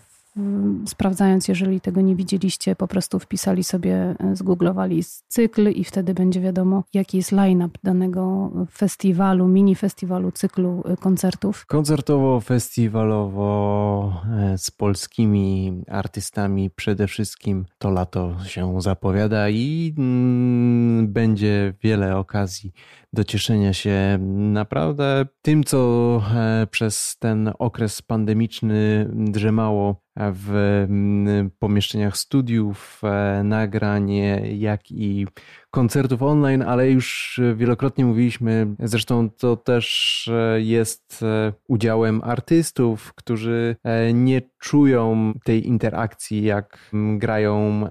sprawdzając, 0.88 1.48
jeżeli 1.48 1.82
tego 1.82 2.02
nie 2.02 2.16
widzieliście, 2.16 2.76
po 2.76 2.88
prostu 2.88 3.20
wpisali 3.20 3.64
sobie, 3.64 4.16
zgooglowali 4.34 5.04
cykl 5.28 5.70
i 5.70 5.84
wtedy 5.84 6.14
będzie 6.14 6.42
wiadomo, 6.42 6.84
jaki 6.94 7.18
jest 7.18 7.32
line-up 7.32 7.80
danego 7.84 8.52
festiwalu, 8.72 9.48
mini 9.48 9.76
festiwalu, 9.76 10.32
cyklu 10.32 10.84
koncertów. 11.00 11.66
Koncertowo, 11.66 12.40
festiwalowo, 12.40 14.14
z 14.58 14.72
polskimi 14.72 15.84
artystami 15.88 16.70
przede 16.70 17.08
wszystkim 17.08 17.66
to 17.78 17.90
lato 17.90 18.44
się 18.46 18.82
zapowiada 18.82 19.50
i 19.50 19.96
mm, 19.98 21.14
będzie 21.14 21.74
wiele 21.84 22.18
okazji 22.18 22.74
do 23.14 23.24
cieszenia 23.24 23.74
się 23.74 24.18
naprawdę 24.38 25.26
tym, 25.42 25.64
co 25.64 26.22
e, 26.36 26.68
przez 26.72 27.18
ten 27.20 27.52
okres 27.60 28.02
pandemiczny 28.02 29.10
drzemało 29.14 30.04
w 30.16 30.56
mm, 30.90 31.52
pomieszczeniach 31.60 32.18
studiów, 32.18 33.02
e, 33.04 33.44
nagranie, 33.44 34.42
jak 34.58 34.92
i 34.92 35.28
koncertów 35.72 36.24
online, 36.24 36.62
ale 36.62 36.92
już 36.92 37.40
wielokrotnie 37.56 38.06
mówiliśmy, 38.06 38.68
zresztą 38.80 39.30
to 39.30 39.58
też 39.58 40.30
e, 40.34 40.62
jest 40.62 41.26
udziałem 41.68 42.22
artystów, 42.24 43.14
którzy 43.14 43.76
nie 44.14 44.42
czują 44.60 45.34
tej 45.44 45.68
interakcji, 45.68 46.44
jak 46.44 46.92
grają 47.18 47.88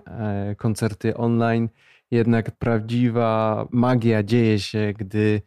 koncerty 0.57 1.17
online 1.17 1.69
jednak 2.13 2.51
prawdziwa 2.51 3.67
magia 3.71 4.23
dzieje 4.23 4.59
się, 4.59 4.95
gdy 4.99 5.43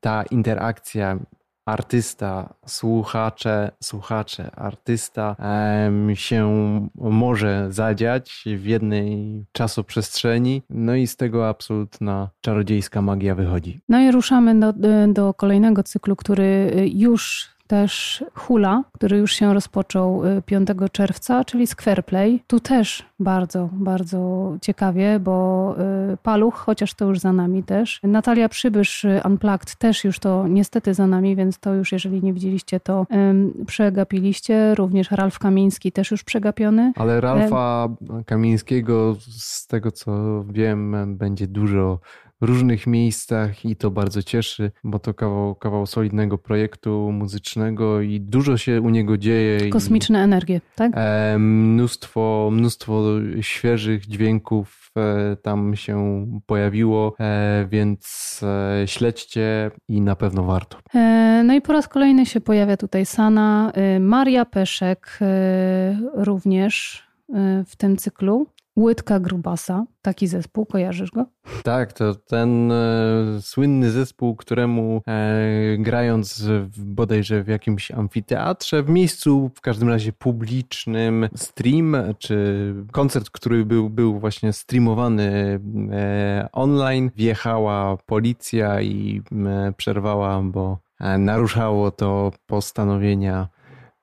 ta 0.00 0.22
interakcja 0.22 1.18
artysta, 1.66 2.54
słuchacze, 2.66 3.70
słuchacze, 3.82 4.50
artysta 4.56 5.36
się 6.14 6.50
może 6.94 7.66
zadziać 7.70 8.44
w 8.56 8.64
jednej 8.64 9.44
czasoprzestrzeni, 9.52 10.62
no 10.70 10.94
i 10.94 11.06
z 11.06 11.16
tego 11.16 11.48
absolutna 11.48 12.30
czarodziejska 12.40 13.02
magia 13.02 13.34
wychodzi. 13.34 13.80
No 13.88 14.00
i 14.00 14.12
ruszamy 14.12 14.60
do, 14.60 14.72
do 15.08 15.34
kolejnego 15.34 15.82
cyklu, 15.82 16.16
który 16.16 16.72
już 16.94 17.51
też 17.66 18.24
Hula, 18.34 18.84
który 18.92 19.16
już 19.16 19.32
się 19.32 19.54
rozpoczął 19.54 20.22
5 20.46 20.70
y, 20.70 20.74
czerwca, 20.92 21.44
czyli 21.44 21.66
Squareplay. 21.66 22.42
Tu 22.46 22.60
też 22.60 23.04
bardzo, 23.20 23.68
bardzo 23.72 24.52
ciekawie, 24.62 25.20
bo 25.20 25.74
y, 26.12 26.16
Paluch, 26.16 26.54
chociaż 26.54 26.94
to 26.94 27.04
już 27.04 27.18
za 27.18 27.32
nami 27.32 27.62
też. 27.62 28.00
Natalia 28.02 28.48
Przybysz 28.48 29.04
y, 29.04 29.20
Unplugged 29.24 29.74
też 29.74 30.04
już 30.04 30.18
to 30.18 30.48
niestety 30.48 30.94
za 30.94 31.06
nami, 31.06 31.36
więc 31.36 31.58
to 31.58 31.74
już 31.74 31.92
jeżeli 31.92 32.22
nie 32.22 32.32
widzieliście, 32.32 32.80
to 32.80 33.06
um, 33.10 33.52
przegapiliście. 33.66 34.74
Również 34.74 35.10
Ralf 35.10 35.38
Kamiński 35.38 35.92
też 35.92 36.10
już 36.10 36.24
przegapiony. 36.24 36.92
Ale 36.96 37.20
Ralfa 37.20 37.88
Kamińskiego 38.26 39.16
z 39.38 39.66
tego 39.66 39.92
co 39.92 40.44
wiem 40.48 41.16
będzie 41.16 41.46
dużo 41.46 41.98
różnych 42.42 42.86
miejscach 42.86 43.64
i 43.64 43.76
to 43.76 43.90
bardzo 43.90 44.22
cieszy, 44.22 44.70
bo 44.84 44.98
to 44.98 45.14
kawał, 45.14 45.54
kawał 45.54 45.86
solidnego 45.86 46.38
projektu 46.38 47.12
muzycznego 47.12 48.00
i 48.00 48.20
dużo 48.20 48.56
się 48.56 48.80
u 48.80 48.90
niego 48.90 49.18
dzieje. 49.18 49.70
Kosmiczne 49.70 50.18
i, 50.18 50.22
energie, 50.22 50.60
tak? 50.76 50.92
E, 50.94 51.38
mnóstwo, 51.38 52.50
mnóstwo 52.52 53.02
świeżych 53.40 54.06
dźwięków 54.06 54.90
e, 54.96 55.36
tam 55.36 55.76
się 55.76 56.26
pojawiło, 56.46 57.14
e, 57.20 57.66
więc 57.70 58.40
e, 58.82 58.88
śledźcie 58.88 59.70
i 59.88 60.00
na 60.00 60.16
pewno 60.16 60.42
warto. 60.42 60.78
No 61.44 61.54
i 61.54 61.60
po 61.60 61.72
raz 61.72 61.88
kolejny 61.88 62.26
się 62.26 62.40
pojawia 62.40 62.76
tutaj 62.76 63.06
Sana, 63.06 63.72
Maria 64.00 64.44
Peszek 64.44 65.18
również 66.14 67.02
w 67.66 67.76
tym 67.76 67.96
cyklu. 67.96 68.46
Łydka 68.76 69.20
Grubasa, 69.20 69.84
taki 70.02 70.26
zespół, 70.26 70.66
kojarzysz 70.66 71.10
go? 71.10 71.26
Tak, 71.62 71.92
to 71.92 72.14
ten 72.14 72.72
e, 72.72 72.76
słynny 73.40 73.90
zespół, 73.90 74.36
któremu 74.36 75.02
e, 75.08 75.76
grając 75.78 76.42
w, 76.42 76.84
bodajże 76.84 77.42
w 77.42 77.48
jakimś 77.48 77.90
amfiteatrze, 77.90 78.82
w 78.82 78.88
miejscu 78.88 79.50
w 79.54 79.60
każdym 79.60 79.88
razie 79.88 80.12
publicznym, 80.12 81.28
stream 81.36 81.96
czy 82.18 82.74
koncert, 82.92 83.30
który 83.30 83.64
był, 83.64 83.90
był 83.90 84.18
właśnie 84.18 84.52
streamowany 84.52 85.60
e, 85.92 86.48
online, 86.52 87.10
wjechała 87.16 87.96
policja 87.96 88.80
i 88.80 89.22
e, 89.46 89.72
przerwała, 89.76 90.42
bo 90.42 90.78
e, 91.00 91.18
naruszało 91.18 91.90
to 91.90 92.32
postanowienia 92.46 93.48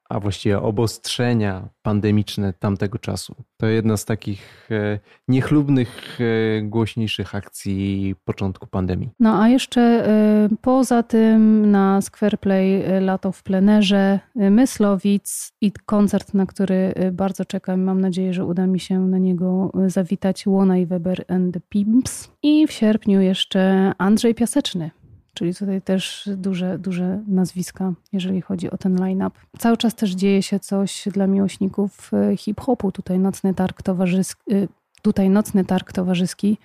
a 0.09 0.19
właściwie 0.19 0.61
obostrzenia 0.61 1.69
pandemiczne 1.81 2.53
tamtego 2.53 2.97
czasu. 2.97 3.35
To 3.57 3.67
jedna 3.67 3.97
z 3.97 4.05
takich 4.05 4.69
e, 4.71 4.99
niechlubnych, 5.27 6.19
e, 6.19 6.61
głośniejszych 6.61 7.35
akcji 7.35 8.15
początku 8.25 8.67
pandemii. 8.67 9.09
No 9.19 9.41
a 9.41 9.49
jeszcze 9.49 9.81
e, 9.81 10.49
poza 10.61 11.03
tym 11.03 11.71
na 11.71 12.01
Squareplay 12.01 12.83
lato 13.01 13.31
w 13.31 13.43
plenerze, 13.43 14.19
Myslowic 14.35 15.51
i 15.61 15.71
koncert, 15.85 16.33
na 16.33 16.45
który 16.45 16.93
bardzo 17.11 17.45
czekam. 17.45 17.81
Mam 17.81 18.01
nadzieję, 18.01 18.33
że 18.33 18.45
uda 18.45 18.67
mi 18.67 18.79
się 18.79 18.99
na 18.99 19.17
niego 19.17 19.71
zawitać. 19.87 20.47
Łona 20.47 20.77
i 20.77 20.85
Weber 20.85 21.25
and 21.27 21.53
the 21.53 21.59
Pimps. 21.69 22.31
I 22.43 22.67
w 22.67 22.71
sierpniu 22.71 23.21
jeszcze 23.21 23.91
Andrzej 23.97 24.35
Piaseczny 24.35 24.91
czyli 25.33 25.55
tutaj 25.55 25.81
też 25.81 26.29
duże, 26.37 26.79
duże 26.79 27.23
nazwiska, 27.27 27.93
jeżeli 28.13 28.41
chodzi 28.41 28.71
o 28.71 28.77
ten 28.77 28.95
line-up. 28.95 29.39
Cały 29.59 29.77
czas 29.77 29.95
też 29.95 30.11
dzieje 30.11 30.43
się 30.43 30.59
coś 30.59 31.07
dla 31.11 31.27
miłośników 31.27 32.11
e, 32.13 32.37
hip-hopu. 32.37 32.91
Tutaj 32.91 33.19
nocny 33.19 33.53
targ 33.53 33.81
towarzyski, 33.81 34.53
e, 34.53 34.67
tutaj 35.01 35.29
nocny 35.29 35.65
targ 35.65 35.91
towarzyski 35.91 36.57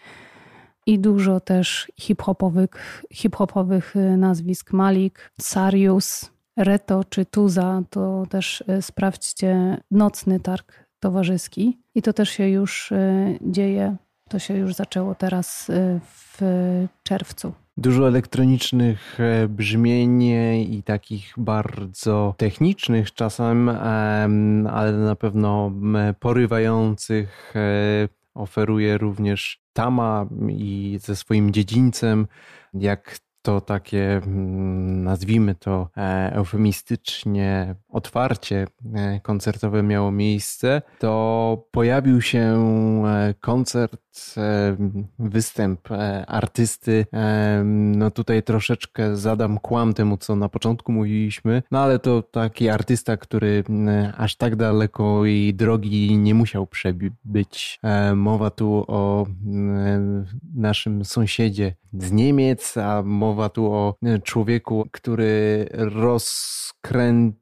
i 0.86 0.98
dużo 0.98 1.40
też 1.40 1.92
hip-hopowych, 2.00 3.04
hip-hopowych 3.12 3.96
e, 3.96 4.16
nazwisk. 4.16 4.72
Malik, 4.72 5.30
Sarius, 5.40 6.30
Reto 6.56 7.04
czy 7.04 7.26
Tuza, 7.26 7.82
to 7.90 8.26
też 8.30 8.64
sprawdźcie 8.80 9.80
nocny 9.90 10.40
targ 10.40 10.84
towarzyski. 11.00 11.78
I 11.94 12.02
to 12.02 12.12
też 12.12 12.30
się 12.30 12.48
już 12.48 12.92
dzieje. 13.40 13.96
To 14.28 14.38
się 14.38 14.56
już 14.56 14.74
zaczęło 14.74 15.14
teraz 15.14 15.70
w 16.02 16.40
czerwcu. 17.02 17.52
Dużo 17.76 18.08
elektronicznych 18.08 19.20
e, 19.20 19.48
brzmień 19.48 20.22
i 20.72 20.82
takich 20.82 21.34
bardzo 21.36 22.34
technicznych 22.36 23.14
czasem, 23.14 23.68
ale 24.68 24.92
na 24.92 25.16
pewno 25.16 25.72
porywających 26.20 27.54
e, 27.56 28.08
oferuje 28.34 28.98
również 28.98 29.60
Tama 29.72 30.26
i 30.48 30.98
ze 31.00 31.16
swoim 31.16 31.52
dziedzińcem, 31.52 32.26
jak 32.74 33.18
to 33.42 33.60
takie, 33.60 34.20
nazwijmy 34.86 35.54
to 35.54 35.88
e, 35.96 36.32
eufemistycznie, 36.34 37.74
otwarcie 37.88 38.66
koncertowe 39.22 39.82
miało 39.82 40.12
miejsce, 40.12 40.82
to 40.98 41.66
pojawił 41.70 42.22
się 42.22 42.64
koncert, 43.40 44.03
występ 45.18 45.88
artysty. 46.26 47.06
No 47.64 48.10
tutaj 48.10 48.42
troszeczkę 48.42 49.16
zadam 49.16 49.58
kłam 49.58 49.94
temu, 49.94 50.16
co 50.16 50.36
na 50.36 50.48
początku 50.48 50.92
mówiliśmy, 50.92 51.62
no 51.70 51.78
ale 51.78 51.98
to 51.98 52.22
taki 52.22 52.68
artysta, 52.68 53.16
który 53.16 53.64
aż 54.16 54.36
tak 54.36 54.56
daleko 54.56 55.26
i 55.26 55.54
drogi 55.54 56.18
nie 56.18 56.34
musiał 56.34 56.66
przebyć. 56.66 57.80
Mowa 58.14 58.50
tu 58.50 58.84
o 58.88 59.26
naszym 60.54 61.04
sąsiedzie 61.04 61.74
z 61.92 62.12
Niemiec, 62.12 62.76
a 62.76 63.02
mowa 63.02 63.48
tu 63.48 63.72
o 63.72 63.94
człowieku, 64.22 64.88
który 64.92 65.66
rozkręca 65.72 67.32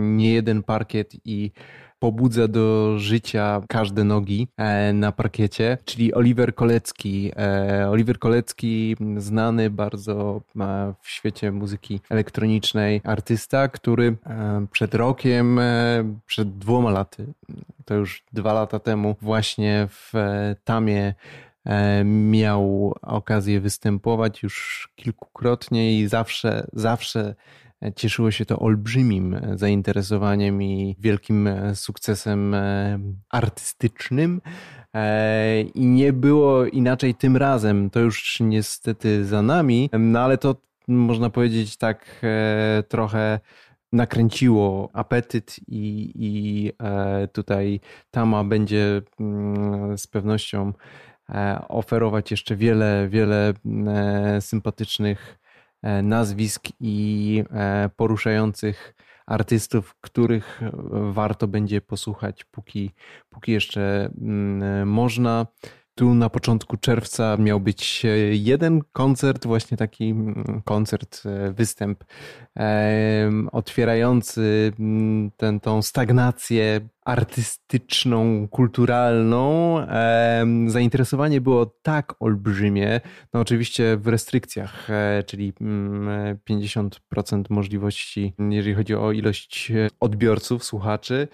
nie 0.00 0.32
jeden 0.32 0.62
parkiet 0.62 1.12
i 1.24 1.52
pobudza 1.98 2.48
do 2.48 2.98
życia 2.98 3.62
każde 3.68 4.04
nogi 4.04 4.48
e, 4.56 4.92
na 4.92 5.12
parkiecie, 5.12 5.78
czyli 5.84 6.14
Oliver 6.14 6.54
Kolecki. 6.54 7.32
E, 7.36 7.88
Oliver 7.90 8.18
Kolecki, 8.18 8.96
znany 9.16 9.70
bardzo 9.70 10.40
e, 10.60 10.94
w 11.02 11.10
świecie 11.10 11.52
muzyki 11.52 12.00
elektronicznej 12.10 13.00
artysta, 13.04 13.68
który 13.68 14.16
przed 14.72 14.94
rokiem, 14.94 15.60
przed 16.26 16.58
dwoma 16.58 16.90
laty, 16.90 17.26
to 17.84 17.94
już 17.94 18.22
dwa 18.32 18.52
lata 18.52 18.78
temu, 18.78 19.16
właśnie 19.20 19.88
w 19.90 20.12
Tamie 20.64 21.14
E, 21.68 22.04
miał 22.04 22.94
okazję 23.02 23.60
występować 23.60 24.42
już 24.42 24.88
kilkukrotnie 24.96 25.98
i 26.00 26.08
zawsze, 26.08 26.66
zawsze 26.72 27.34
cieszyło 27.96 28.30
się 28.30 28.44
to 28.44 28.58
olbrzymim 28.58 29.40
zainteresowaniem 29.54 30.62
i 30.62 30.96
wielkim 30.98 31.48
sukcesem 31.74 32.54
e, 32.54 32.98
artystycznym. 33.30 34.40
E, 34.94 35.60
I 35.62 35.86
nie 35.86 36.12
było 36.12 36.66
inaczej 36.66 37.14
tym 37.14 37.36
razem. 37.36 37.90
To 37.90 38.00
już 38.00 38.40
niestety 38.40 39.24
za 39.24 39.42
nami, 39.42 39.90
no 39.98 40.20
ale 40.20 40.38
to 40.38 40.56
można 40.88 41.30
powiedzieć 41.30 41.76
tak 41.76 42.20
trochę 42.88 43.40
nakręciło 43.92 44.90
apetyt 44.92 45.56
i, 45.68 46.12
i 46.14 46.72
tutaj 47.32 47.80
Tama 48.10 48.44
będzie 48.44 49.02
mm, 49.20 49.98
z 49.98 50.06
pewnością 50.06 50.72
E, 51.30 51.64
oferować 51.68 52.30
jeszcze 52.30 52.56
wiele, 52.56 53.08
wiele 53.10 53.54
e, 53.86 54.40
sympatycznych 54.40 55.38
e, 55.42 55.47
nazwisk 56.02 56.62
i 56.80 57.44
poruszających 57.96 58.94
artystów, 59.26 59.94
których 60.00 60.60
warto 61.12 61.48
będzie 61.48 61.80
posłuchać, 61.80 62.44
póki, 62.44 62.90
póki 63.30 63.52
jeszcze 63.52 64.10
mm, 64.20 64.88
można. 64.88 65.46
Tu 65.98 66.14
na 66.14 66.30
początku 66.30 66.76
czerwca 66.76 67.36
miał 67.36 67.60
być 67.60 68.06
jeden 68.30 68.80
koncert, 68.92 69.46
właśnie 69.46 69.76
taki 69.76 70.10
mm, 70.10 70.62
koncert, 70.64 71.22
występ 71.52 72.04
otwierający 73.52 74.72
mm, 74.78 75.30
ten, 75.36 75.60
tą 75.60 75.82
stagnację 75.82 76.80
artystyczną, 77.04 78.48
kulturalną. 78.48 79.76
Zainteresowanie 80.66 81.40
było 81.40 81.66
tak 81.66 82.14
olbrzymie, 82.20 83.00
no 83.34 83.40
oczywiście 83.40 83.96
w 83.96 84.08
restrykcjach, 84.08 84.90
e, 84.90 85.22
czyli 85.26 85.52
50% 85.52 87.32
mm, 87.32 87.44
możliwości, 87.50 88.34
jeżeli 88.50 88.74
chodzi 88.74 88.94
o 88.94 89.12
ilość 89.12 89.72
odbiorców, 90.00 90.64
słuchaczy. 90.64 91.28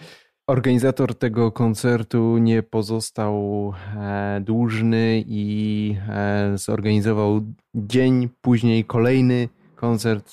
Organizator 0.47 1.15
tego 1.15 1.53
koncertu 1.53 2.39
nie 2.39 2.63
pozostał 2.63 3.73
e, 3.97 4.41
dłużny 4.41 5.25
i 5.27 5.97
e, 6.09 6.53
zorganizował 6.59 7.41
dzień 7.75 8.29
później 8.41 8.85
kolejny 8.85 9.49
koncert. 9.77 10.33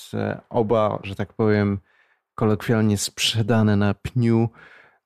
Oba, 0.50 1.00
że 1.04 1.16
tak 1.16 1.34
powiem, 1.34 1.80
kolokwialnie 2.36 2.98
sprzedane 2.98 3.76
na 3.76 3.94
pniu. 3.94 4.50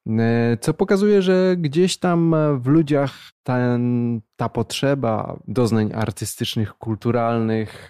E, 0.07 0.57
co 0.61 0.73
pokazuje, 0.73 1.21
że 1.21 1.55
gdzieś 1.57 1.97
tam 1.97 2.35
w 2.61 2.67
ludziach 2.67 3.34
ten 3.45 4.21
ta 4.37 4.49
potrzeba 4.49 5.39
doznań 5.47 5.91
artystycznych, 5.93 6.73
kulturalnych 6.73 7.89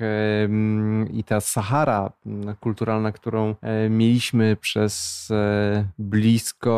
i 1.14 1.24
ta 1.24 1.42
Sahara 1.42 2.12
kulturalna, 2.60 3.12
którą 3.12 3.56
e, 3.62 3.90
mieliśmy 3.90 4.56
przez 4.56 5.28
e, 5.32 5.86
blisko 6.00 6.76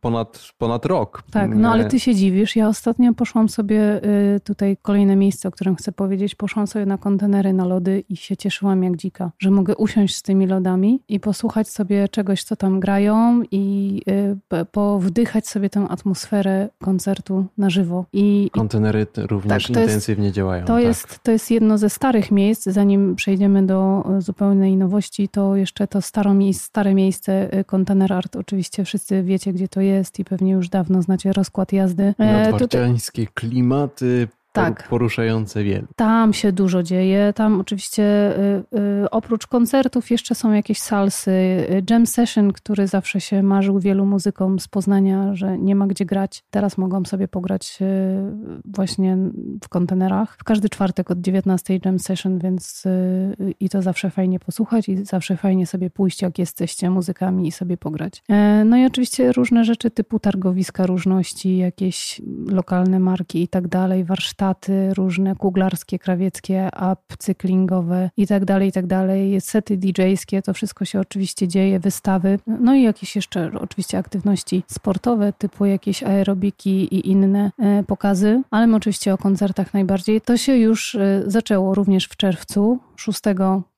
ponad, 0.00 0.52
ponad 0.58 0.86
rok. 0.86 1.22
Tak, 1.30 1.50
no 1.54 1.72
ale 1.72 1.84
ty 1.84 2.00
się 2.00 2.14
dziwisz. 2.14 2.56
Ja 2.56 2.68
ostatnio 2.68 3.14
poszłam 3.14 3.48
sobie, 3.48 4.04
y, 4.36 4.40
tutaj 4.40 4.76
kolejne 4.82 5.16
miejsce, 5.16 5.48
o 5.48 5.50
którym 5.50 5.76
chcę 5.76 5.92
powiedzieć, 5.92 6.34
poszłam 6.34 6.66
sobie 6.66 6.86
na 6.86 6.98
kontenery 6.98 7.52
na 7.52 7.64
lody 7.64 8.04
i 8.08 8.16
się 8.16 8.36
cieszyłam 8.36 8.82
jak 8.82 8.96
dzika, 8.96 9.30
że 9.38 9.50
mogę 9.50 9.76
usiąść 9.76 10.16
z 10.16 10.22
tymi 10.22 10.46
lodami 10.46 11.00
i 11.08 11.20
posłuchać 11.20 11.68
sobie 11.68 12.08
czegoś, 12.08 12.42
co 12.42 12.56
tam 12.56 12.80
grają 12.80 13.42
i 13.50 14.02
y, 14.52 14.64
powdychać 14.72 15.48
sobie 15.48 15.70
tę 15.70 15.86
atmosferę 15.88 16.68
koncertu 16.80 17.46
na 17.58 17.70
żywo. 17.70 17.87
I, 18.12 18.50
kontenery 18.52 19.06
również 19.16 19.62
tak, 19.62 19.70
intensywnie 19.70 20.24
jest, 20.24 20.36
działają. 20.36 20.64
To, 20.64 20.74
tak. 20.74 20.82
jest, 20.82 21.22
to 21.22 21.32
jest 21.32 21.50
jedno 21.50 21.78
ze 21.78 21.90
starych 21.90 22.30
miejsc. 22.30 22.64
Zanim 22.64 23.16
przejdziemy 23.16 23.66
do 23.66 24.04
e, 24.16 24.20
zupełnej 24.22 24.76
nowości, 24.76 25.28
to 25.28 25.56
jeszcze 25.56 25.86
to 25.86 26.02
staro, 26.02 26.34
stare 26.52 26.94
miejsce 26.94 27.52
e, 27.52 27.64
Container 27.64 28.12
Art. 28.12 28.36
Oczywiście 28.36 28.84
wszyscy 28.84 29.22
wiecie, 29.22 29.52
gdzie 29.52 29.68
to 29.68 29.80
jest 29.80 30.18
i 30.18 30.24
pewnie 30.24 30.52
już 30.52 30.68
dawno 30.68 31.02
znacie 31.02 31.32
rozkład 31.32 31.72
jazdy. 31.72 32.14
Nadwarciańskie 32.18 33.26
klimaty, 33.26 34.28
tak. 34.52 34.88
poruszające 34.88 35.64
wielu. 35.64 35.86
Tam 35.96 36.32
się 36.32 36.52
dużo 36.52 36.82
dzieje. 36.82 37.32
Tam 37.32 37.60
oczywiście 37.60 38.02
y, 38.38 38.78
y, 39.04 39.10
oprócz 39.10 39.46
koncertów 39.46 40.10
jeszcze 40.10 40.34
są 40.34 40.52
jakieś 40.52 40.78
salsy. 40.78 41.30
Y, 41.30 41.82
jam 41.90 42.06
session, 42.06 42.52
który 42.52 42.86
zawsze 42.86 43.20
się 43.20 43.42
marzył 43.42 43.80
wielu 43.80 44.06
muzykom 44.06 44.58
z 44.58 44.68
Poznania, 44.68 45.34
że 45.34 45.58
nie 45.58 45.74
ma 45.74 45.86
gdzie 45.86 46.04
grać. 46.04 46.44
Teraz 46.50 46.78
mogą 46.78 47.04
sobie 47.04 47.28
pograć 47.28 47.78
właśnie 48.64 49.16
w 49.64 49.68
kontenerach. 49.68 50.36
W 50.38 50.44
każdy 50.44 50.68
czwartek 50.68 51.10
od 51.10 51.20
19 51.20 51.80
jam 51.84 51.98
session, 51.98 52.38
więc 52.38 52.84
i 53.60 53.68
to 53.68 53.82
zawsze 53.82 54.10
fajnie 54.10 54.38
posłuchać 54.38 54.88
i 54.88 55.04
zawsze 55.04 55.36
fajnie 55.36 55.66
sobie 55.66 55.90
pójść, 55.90 56.22
jak 56.22 56.38
jesteście 56.38 56.90
muzykami 56.90 57.48
i 57.48 57.52
sobie 57.52 57.76
pograć. 57.76 58.22
E, 58.28 58.64
no 58.64 58.76
i 58.76 58.86
oczywiście 58.86 59.32
różne 59.32 59.64
rzeczy 59.64 59.90
typu 59.90 60.18
targowiska 60.18 60.86
różności, 60.86 61.56
jakieś 61.56 62.22
lokalne 62.46 63.00
marki 63.00 63.42
i 63.42 63.48
tak 63.48 63.68
dalej, 63.68 64.04
warsztaty 64.04 64.37
warsztaty 64.38 64.94
różne, 64.94 65.36
kuglarskie, 65.36 65.98
krawieckie, 65.98 66.70
upcyklingowe 66.92 68.10
i 68.16 68.26
tak 68.26 68.44
dalej, 68.44 68.68
i 68.68 68.72
tak. 68.72 68.84
Sety 69.40 69.76
DJ-skie, 69.76 70.42
to 70.42 70.54
wszystko 70.54 70.84
się 70.84 71.00
oczywiście 71.00 71.48
dzieje, 71.48 71.80
wystawy, 71.80 72.38
no 72.46 72.74
i 72.74 72.82
jakieś 72.82 73.16
jeszcze 73.16 73.50
oczywiście 73.60 73.98
aktywności 73.98 74.62
sportowe, 74.66 75.32
typu 75.32 75.66
jakieś 75.66 76.02
aerobiki 76.02 76.94
i 76.94 77.10
inne 77.10 77.50
e, 77.58 77.82
pokazy, 77.82 78.42
ale 78.50 78.66
my 78.66 78.76
oczywiście 78.76 79.14
o 79.14 79.18
koncertach 79.18 79.74
najbardziej. 79.74 80.20
To 80.20 80.36
się 80.36 80.56
już 80.56 80.94
e, 80.94 81.22
zaczęło 81.26 81.74
również 81.74 82.04
w 82.04 82.16
czerwcu. 82.16 82.78
6 83.00 83.20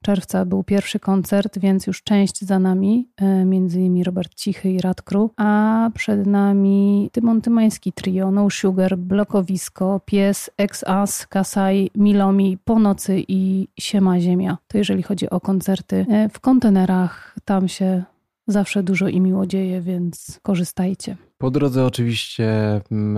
czerwca 0.02 0.44
był 0.44 0.64
pierwszy 0.64 1.00
koncert, 1.00 1.58
więc 1.58 1.86
już 1.86 2.02
część 2.02 2.40
za 2.40 2.58
nami, 2.58 3.08
e, 3.16 3.44
między 3.44 3.80
innymi 3.80 4.04
Robert 4.04 4.34
Cichy 4.34 4.70
i 4.70 4.80
Radkru, 4.80 5.30
a 5.36 5.90
przed 5.94 6.26
nami 6.26 7.10
Tymon 7.12 7.40
Tymański 7.40 7.92
trio, 7.92 8.30
No 8.30 8.50
Sugar, 8.50 8.98
Blokowisko, 8.98 10.00
Pies, 10.04 10.50
Ex-As, 10.58 11.26
Kasaj, 11.26 11.90
Milomi, 11.94 12.58
Po 12.64 12.78
nocy 12.78 13.24
i 13.28 13.68
Siema 13.80 14.20
Ziemia. 14.20 14.58
To 14.68 14.78
jeżeli 14.78 15.02
chodzi 15.02 15.30
o 15.30 15.40
koncerty 15.40 16.06
e, 16.10 16.28
w 16.28 16.40
kontenerach, 16.40 17.36
tam 17.44 17.68
się 17.68 18.02
zawsze 18.46 18.82
dużo 18.82 19.08
i 19.08 19.20
miło 19.20 19.46
dzieje, 19.46 19.80
więc 19.80 20.40
korzystajcie. 20.42 21.16
Po 21.38 21.50
drodze 21.50 21.84
oczywiście 21.84 22.80
mm, 22.90 23.16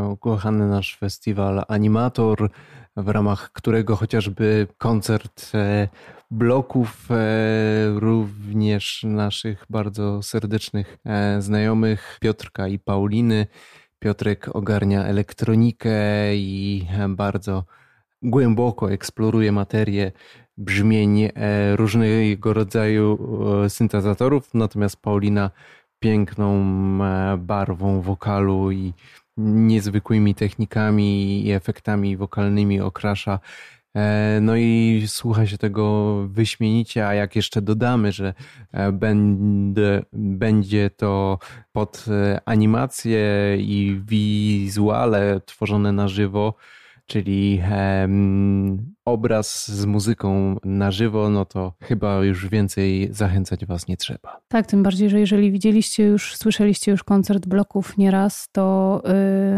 e, 0.00 0.08
ukochany 0.08 0.68
nasz 0.68 0.96
festiwal 0.96 1.64
Animator, 1.68 2.50
w 2.96 3.08
ramach 3.08 3.52
którego 3.52 3.96
chociażby 3.96 4.66
koncert 4.78 5.50
e, 5.54 5.88
bloków, 6.30 7.08
również 7.94 9.02
naszych 9.04 9.64
bardzo 9.70 10.22
serdecznych 10.22 10.98
znajomych 11.38 12.18
Piotrka 12.20 12.68
i 12.68 12.78
Pauliny, 12.78 13.46
Piotrek 13.98 14.56
ogarnia 14.56 15.04
elektronikę 15.04 16.36
i 16.36 16.86
bardzo 17.08 17.64
głęboko 18.22 18.92
eksploruje 18.92 19.52
materię 19.52 20.12
brzmień 20.56 21.22
e, 21.22 21.30
różnego 21.76 22.52
rodzaju 22.52 23.18
e, 23.64 23.70
syntezatorów, 23.70 24.54
natomiast 24.54 25.02
Paulina 25.02 25.50
piękną 25.98 26.54
e, 27.04 27.36
barwą 27.38 28.00
wokalu 28.00 28.72
i 28.72 28.92
niezwykłymi 29.36 30.34
technikami 30.34 31.40
i 31.46 31.52
efektami 31.52 32.16
wokalnymi 32.16 32.80
okrasza. 32.80 33.38
E, 33.96 34.38
no 34.42 34.56
i 34.56 35.02
słucha 35.06 35.46
się 35.46 35.58
tego 35.58 36.14
wyśmienicie, 36.28 37.06
a 37.06 37.14
jak 37.14 37.36
jeszcze 37.36 37.62
dodamy, 37.62 38.12
że 38.12 38.34
e, 38.72 38.92
będzie, 38.92 40.02
będzie 40.12 40.90
to 40.90 41.38
pod 41.72 42.04
e, 42.08 42.40
animacje 42.44 43.56
i 43.58 44.00
wizuale 44.04 45.40
tworzone 45.46 45.92
na 45.92 46.08
żywo, 46.08 46.54
czyli 47.06 47.60
obraz 49.04 49.68
z 49.68 49.84
muzyką 49.86 50.56
na 50.64 50.90
żywo, 50.90 51.30
no 51.30 51.44
to 51.44 51.72
chyba 51.82 52.24
już 52.24 52.48
więcej 52.48 53.08
zachęcać 53.12 53.66
Was 53.66 53.88
nie 53.88 53.96
trzeba. 53.96 54.40
Tak, 54.48 54.66
tym 54.66 54.82
bardziej, 54.82 55.10
że 55.10 55.20
jeżeli 55.20 55.52
widzieliście 55.52 56.04
już, 56.04 56.36
słyszeliście 56.36 56.90
już 56.90 57.04
koncert 57.04 57.46
bloków 57.46 57.98
nieraz, 57.98 58.48
to, 58.52 59.02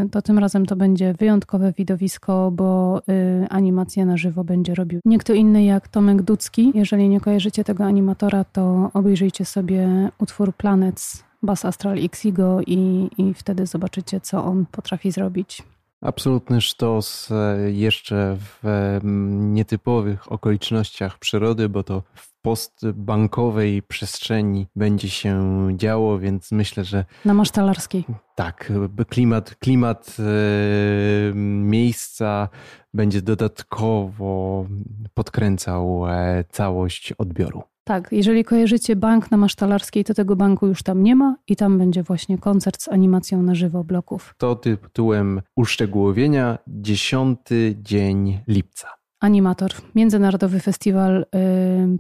yy, 0.03 0.09
to 0.09 0.23
tym 0.23 0.39
razem 0.39 0.67
to 0.67 0.77
będzie 0.77 1.15
wyjątkowe 1.19 1.73
widowisko, 1.73 2.51
bo 2.51 3.03
yy, 3.07 3.49
animację 3.49 4.07
na 4.07 4.17
żywo 4.17 4.45
będzie 4.45 4.75
robił 4.75 5.01
nie 5.05 5.19
kto 5.19 5.35
inny 5.35 5.65
jak 5.65 5.89
Tomek 5.89 6.23
Ducki. 6.23 6.73
Jeżeli 6.75 7.09
nie 7.09 7.21
kojarzycie 7.21 7.65
tego 7.65 7.85
animatora, 7.85 8.45
to 8.45 8.91
obejrzyjcie 8.95 9.45
sobie 9.45 10.11
utwór 10.19 10.55
Planets 10.55 11.25
Bass 11.43 11.65
Astral 11.65 11.99
Xigo 11.99 12.61
i, 12.67 13.11
i 13.19 13.35
wtedy 13.35 13.67
zobaczycie, 13.67 14.21
co 14.21 14.45
on 14.45 14.67
potrafi 14.67 15.11
zrobić. 15.11 15.63
Absolutny 16.01 16.61
sztos 16.61 17.31
e, 17.31 17.71
jeszcze 17.71 18.37
w 18.39 18.99
nietypowych 19.33 20.33
okolicznościach 20.33 21.19
przyrody, 21.19 21.69
bo 21.69 21.83
to 21.83 22.03
w 22.15 22.37
postbankowej 22.43 23.83
przestrzeni 23.83 24.67
będzie 24.77 25.11
się 25.11 25.43
działo, 25.77 26.19
więc 26.19 26.53
myślę, 26.53 26.85
że. 26.85 27.05
Na 27.25 27.35
masztalarskiej. 27.35 28.05
Tak, 28.35 28.73
klimat, 29.09 29.55
klimat 29.55 30.17
e, 30.19 31.35
miejsca 31.35 32.49
będzie 32.95 33.23
dodatkowo 33.23 34.67
podkręcał 35.15 36.07
e, 36.09 36.45
całość 36.51 37.13
odbioru. 37.13 37.63
Tak, 37.89 38.09
jeżeli 38.13 38.45
kojarzycie 38.45 38.97
bank 38.97 39.31
na 39.31 39.37
Masztalarskiej, 39.37 40.05
to 40.05 40.15
tego 40.15 40.37
banku 40.37 40.67
już 40.67 40.83
tam 40.83 41.03
nie 41.03 41.17
ma 41.17 41.37
i 41.47 41.57
tam 41.57 41.79
będzie 41.79 42.03
właśnie 42.03 42.39
koncert 42.39 42.83
z 42.83 42.89
animacją 42.89 43.43
na 43.43 43.55
żywo 43.55 43.85
bloków. 43.85 44.35
To 44.39 44.57
tytułem 44.57 45.43
uszczegółowienia 45.57 46.59
10 46.67 47.39
dzień 47.83 48.41
lipca. 48.49 48.89
Animator, 49.21 49.71
Międzynarodowy 49.95 50.61
Festiwal 50.61 51.23
y, 51.23 51.27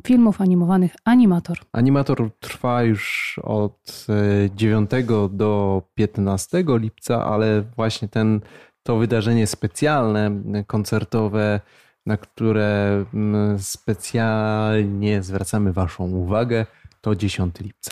Filmów 0.06 0.40
Animowanych 0.40 0.94
Animator. 1.04 1.58
Animator 1.72 2.30
trwa 2.40 2.82
już 2.82 3.40
od 3.42 4.06
9 4.54 4.92
y, 4.92 5.04
do 5.30 5.82
15 5.94 6.64
lipca, 6.68 7.24
ale 7.24 7.62
właśnie 7.76 8.08
ten, 8.08 8.40
to 8.82 8.96
wydarzenie 8.96 9.46
specjalne, 9.46 10.30
koncertowe 10.66 11.60
na 12.06 12.16
które 12.16 13.04
mm, 13.14 13.58
specjalnie 13.58 15.22
zwracamy 15.22 15.72
Waszą 15.72 16.04
uwagę, 16.04 16.66
to 17.00 17.14
10 17.14 17.60
lipca. 17.60 17.90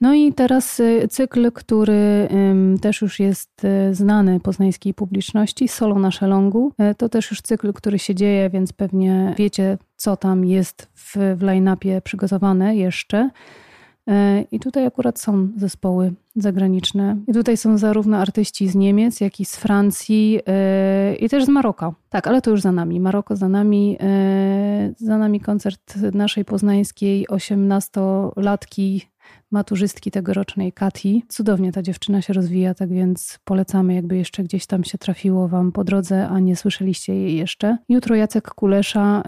No 0.00 0.14
i 0.14 0.32
teraz 0.32 0.80
y, 0.80 1.08
cykl, 1.10 1.52
który 1.52 2.28
też 2.80 3.02
już 3.02 3.20
jest 3.20 3.64
y, 3.64 3.94
znany 3.94 4.40
poznańskiej 4.40 4.94
publiczności, 4.94 5.68
Solo 5.68 5.98
na 5.98 6.10
Szelongu. 6.10 6.72
Y, 6.90 6.94
to 6.94 7.08
też 7.08 7.30
już 7.30 7.42
cykl, 7.42 7.72
który 7.72 7.98
się 7.98 8.14
dzieje, 8.14 8.50
więc 8.50 8.72
pewnie 8.72 9.34
wiecie, 9.38 9.78
co 9.96 10.16
tam 10.16 10.44
jest 10.44 10.88
w, 10.94 11.16
w 11.36 11.42
line-upie 11.42 12.00
przygotowane 12.00 12.76
jeszcze. 12.76 13.30
E, 14.08 14.44
I 14.50 14.60
tutaj 14.60 14.86
akurat 14.86 15.20
są 15.20 15.48
zespoły 15.56 16.12
zagraniczne. 16.36 17.16
I 17.28 17.32
tutaj 17.32 17.56
są 17.56 17.78
zarówno 17.78 18.16
artyści 18.16 18.68
z 18.68 18.74
Niemiec, 18.74 19.20
jak 19.20 19.40
i 19.40 19.44
z 19.44 19.56
Francji 19.56 20.40
e, 20.46 21.14
i 21.14 21.28
też 21.28 21.44
z 21.44 21.48
Maroka. 21.48 21.92
Tak, 22.10 22.26
ale 22.26 22.42
to 22.42 22.50
już 22.50 22.60
za 22.60 22.72
nami. 22.72 23.00
Maroko 23.00 23.36
za 23.36 23.48
nami. 23.48 23.96
E, 24.00 24.92
za 24.96 25.18
nami 25.18 25.40
koncert 25.40 25.96
naszej 25.96 26.44
poznańskiej 26.44 27.28
osiemnastolatki 27.28 29.08
maturzystki 29.50 30.10
tegorocznej 30.10 30.72
Kati. 30.72 31.24
Cudownie 31.28 31.72
ta 31.72 31.82
dziewczyna 31.82 32.22
się 32.22 32.32
rozwija, 32.32 32.74
tak 32.74 32.88
więc 32.88 33.38
polecamy, 33.44 33.94
jakby 33.94 34.16
jeszcze 34.16 34.44
gdzieś 34.44 34.66
tam 34.66 34.84
się 34.84 34.98
trafiło 34.98 35.48
Wam 35.48 35.72
po 35.72 35.84
drodze, 35.84 36.28
a 36.28 36.40
nie 36.40 36.56
słyszeliście 36.56 37.14
jej 37.14 37.36
jeszcze. 37.36 37.78
Jutro 37.88 38.16
Jacek 38.16 38.50
Kulesza 38.50 39.22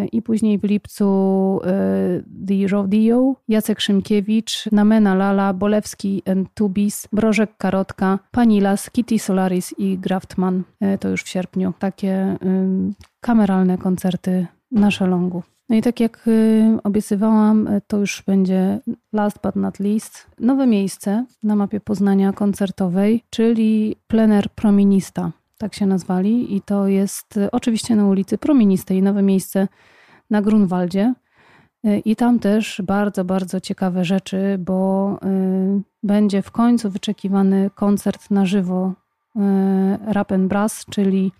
yy, 0.00 0.06
i 0.06 0.22
później 0.22 0.58
w 0.58 0.64
lipcu 0.64 1.60
yy, 1.64 2.24
The 2.46 2.68
Rodeo, 2.68 3.34
Jacek 3.48 3.80
Szymkiewicz, 3.80 4.72
Namena 4.72 5.14
Lala, 5.14 5.52
Bolewski 5.52 6.22
and 6.26 6.48
Tubis, 6.54 7.08
Brożek 7.12 7.56
Karotka, 7.56 8.18
Panilas, 8.30 8.90
Kitty 8.90 9.18
Solaris 9.18 9.74
i 9.78 9.98
Graftman. 9.98 10.62
Yy, 10.80 10.98
to 10.98 11.08
już 11.08 11.22
w 11.22 11.28
sierpniu. 11.28 11.72
Takie 11.78 12.36
kameralne 13.20 13.78
koncerty 13.78 14.46
na 14.72 14.90
szalongu. 14.90 15.42
No 15.68 15.76
i 15.76 15.82
tak 15.82 16.00
jak 16.00 16.28
y, 16.28 16.78
obiecywałam, 16.84 17.66
y, 17.66 17.80
to 17.86 17.98
już 17.98 18.22
będzie 18.26 18.80
last 19.12 19.38
but 19.42 19.56
not 19.56 19.78
least 19.80 20.26
nowe 20.38 20.66
miejsce 20.66 21.24
na 21.42 21.56
mapie 21.56 21.80
Poznania 21.80 22.32
koncertowej, 22.32 23.24
czyli 23.30 23.96
plener 24.06 24.50
Prominista. 24.50 25.32
Tak 25.58 25.74
się 25.74 25.86
nazwali 25.86 26.56
i 26.56 26.60
to 26.60 26.86
jest 26.86 27.36
y, 27.36 27.50
oczywiście 27.50 27.96
na 27.96 28.06
ulicy 28.06 28.38
Proministej, 28.38 29.02
nowe 29.02 29.22
miejsce 29.22 29.68
na 30.30 30.42
Grunwaldzie. 30.42 31.14
I 32.04 32.16
tam 32.16 32.38
też 32.38 32.82
bardzo, 32.86 33.24
bardzo 33.24 33.60
ciekawe 33.60 34.04
rzeczy, 34.04 34.56
bo 34.58 35.18
będzie 36.02 36.42
w 36.42 36.50
końcu 36.50 36.90
wyczekiwany 36.90 37.70
koncert 37.74 38.30
na 38.30 38.46
żywo 38.46 38.92
Rap 40.06 40.32
and 40.32 40.48
Brass, 40.48 40.84
czyli 40.90 41.32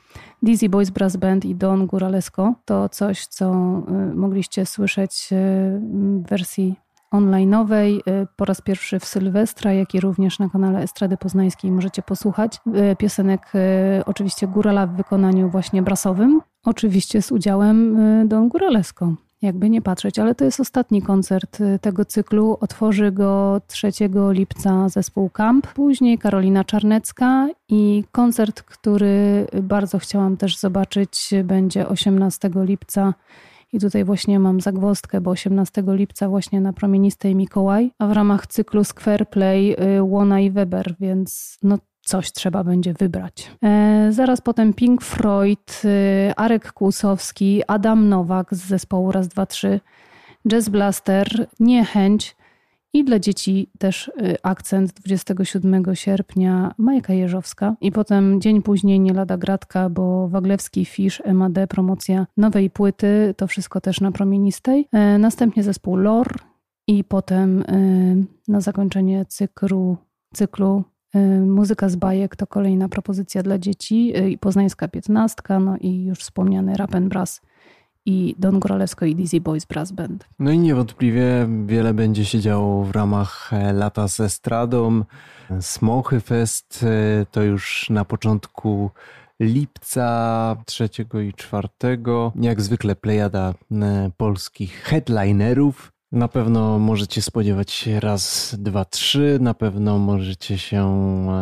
Dizzy 0.42 0.68
Boys 0.68 0.90
Brass 0.90 1.16
Band 1.16 1.44
i 1.44 1.54
Don 1.54 1.86
Guralesco. 1.86 2.54
To 2.64 2.88
coś, 2.88 3.26
co 3.26 3.44
e, 3.44 4.14
mogliście 4.14 4.66
słyszeć 4.66 5.28
e, 5.32 5.36
w 5.80 6.28
wersji 6.28 6.74
online'owej 7.12 8.00
po 8.36 8.44
raz 8.44 8.60
pierwszy 8.60 8.98
w 9.00 9.04
Sylwestra, 9.04 9.72
jak 9.72 9.94
i 9.94 10.00
również 10.00 10.38
na 10.38 10.48
kanale 10.48 10.78
Estrady 10.78 11.16
Poznańskiej 11.16 11.70
możecie 11.70 12.02
posłuchać 12.02 12.60
piosenek 12.98 13.52
oczywiście 14.06 14.46
Górala 14.46 14.86
w 14.86 14.96
wykonaniu 14.96 15.50
właśnie 15.50 15.82
brasowym, 15.82 16.40
oczywiście 16.64 17.22
z 17.22 17.32
udziałem 17.32 17.98
Don 18.28 18.48
Guralesco 18.48 19.14
jakby 19.42 19.70
nie 19.70 19.82
patrzeć, 19.82 20.18
ale 20.18 20.34
to 20.34 20.44
jest 20.44 20.60
ostatni 20.60 21.02
koncert 21.02 21.60
y, 21.60 21.78
tego 21.78 22.04
cyklu. 22.04 22.56
Otworzy 22.60 23.12
go 23.12 23.60
3 23.66 23.90
lipca 24.30 24.88
zespół 24.88 25.30
Camp, 25.30 25.66
później 25.66 26.18
Karolina 26.18 26.64
Czarnecka 26.64 27.48
i 27.68 28.04
koncert, 28.12 28.62
który 28.62 29.46
bardzo 29.62 29.98
chciałam 29.98 30.36
też 30.36 30.56
zobaczyć, 30.58 31.30
będzie 31.44 31.88
18 31.88 32.50
lipca. 32.54 33.14
I 33.72 33.80
tutaj 33.80 34.04
właśnie 34.04 34.38
mam 34.38 34.60
zagwozdkę, 34.60 35.20
bo 35.20 35.30
18 35.30 35.82
lipca 35.86 36.28
właśnie 36.28 36.60
na 36.60 36.72
Promienistej 36.72 37.34
Mikołaj, 37.34 37.90
a 37.98 38.06
w 38.06 38.12
ramach 38.12 38.46
cyklu 38.46 38.84
Square 38.84 39.28
Play 39.30 39.76
y, 39.96 40.02
Łona 40.02 40.40
i 40.40 40.50
Weber, 40.50 40.94
więc 41.00 41.58
no 41.62 41.78
coś 42.08 42.32
trzeba 42.32 42.64
będzie 42.64 42.94
wybrać. 42.94 43.50
E, 43.64 44.08
zaraz 44.12 44.40
potem 44.40 44.74
Pink 44.74 45.02
Floyd, 45.02 45.82
e, 45.84 46.40
Arek 46.40 46.72
Kłusowski, 46.72 47.62
Adam 47.66 48.08
Nowak 48.08 48.54
z 48.54 48.66
zespołu 48.66 49.12
Raz, 49.12 49.28
Dwa, 49.28 49.46
Trzy, 49.46 49.80
Jazz 50.48 50.68
Blaster, 50.68 51.46
Niechęć 51.60 52.36
i 52.92 53.04
dla 53.04 53.18
dzieci 53.18 53.70
też 53.78 54.08
e, 54.08 54.46
akcent 54.46 54.92
27 54.92 55.84
sierpnia 55.94 56.74
Majka 56.78 57.12
Jeżowska 57.12 57.76
i 57.80 57.92
potem 57.92 58.40
dzień 58.40 58.62
później 58.62 59.00
nie 59.00 59.12
lada 59.12 59.36
gratka, 59.36 59.90
bo 59.90 60.28
Waglewski, 60.28 60.84
Fish, 60.84 61.22
MAD, 61.34 61.58
promocja 61.68 62.26
nowej 62.36 62.70
płyty, 62.70 63.34
to 63.36 63.46
wszystko 63.46 63.80
też 63.80 64.00
na 64.00 64.12
promienistej. 64.12 64.88
E, 64.92 65.18
następnie 65.18 65.62
zespół 65.62 65.96
Lor 65.96 66.28
i 66.86 67.04
potem 67.04 67.62
e, 67.62 67.72
na 68.48 68.60
zakończenie 68.60 69.26
cyklu, 69.28 69.96
Y, 70.40 70.84
muzyka 71.46 71.88
z 71.88 71.96
bajek 71.96 72.36
to 72.36 72.46
kolejna 72.46 72.88
propozycja 72.88 73.42
dla 73.42 73.58
dzieci 73.58 74.12
y, 74.16 74.38
poznańska 74.38 74.88
piętnastka, 74.88 75.60
no 75.60 75.76
i 75.80 76.04
już 76.04 76.18
wspomniany 76.18 76.76
Rap 76.76 76.94
and 76.94 77.08
Brass 77.08 77.40
i 78.08 78.34
Don 78.38 78.60
Grolewsko 78.60 79.06
i 79.06 79.14
Dizzy 79.14 79.40
Boys 79.40 79.64
Brass 79.64 79.92
Band. 79.92 80.28
No 80.38 80.50
i 80.50 80.58
niewątpliwie 80.58 81.48
wiele 81.66 81.94
będzie 81.94 82.24
się 82.24 82.40
działo 82.40 82.84
w 82.84 82.90
ramach 82.90 83.52
e, 83.52 83.72
Lata 83.72 84.08
z 84.08 84.20
Estradą. 84.20 85.04
Smochy 85.60 86.20
Fest 86.20 86.84
e, 86.84 87.26
to 87.30 87.42
już 87.42 87.90
na 87.90 88.04
początku 88.04 88.90
lipca 89.40 90.56
trzeciego 90.66 91.20
i 91.20 91.32
czwartego. 91.32 92.32
Jak 92.40 92.60
zwykle 92.60 92.96
plejada 92.96 93.54
e, 93.72 94.10
polskich 94.16 94.82
headlinerów. 94.82 95.92
Na 96.12 96.28
pewno 96.28 96.78
możecie 96.78 97.22
spodziewać 97.22 97.70
się 97.70 98.00
raz, 98.00 98.54
dwa, 98.58 98.84
trzy. 98.84 99.38
Na 99.40 99.54
pewno 99.54 99.98
możecie 99.98 100.58
się 100.58 100.86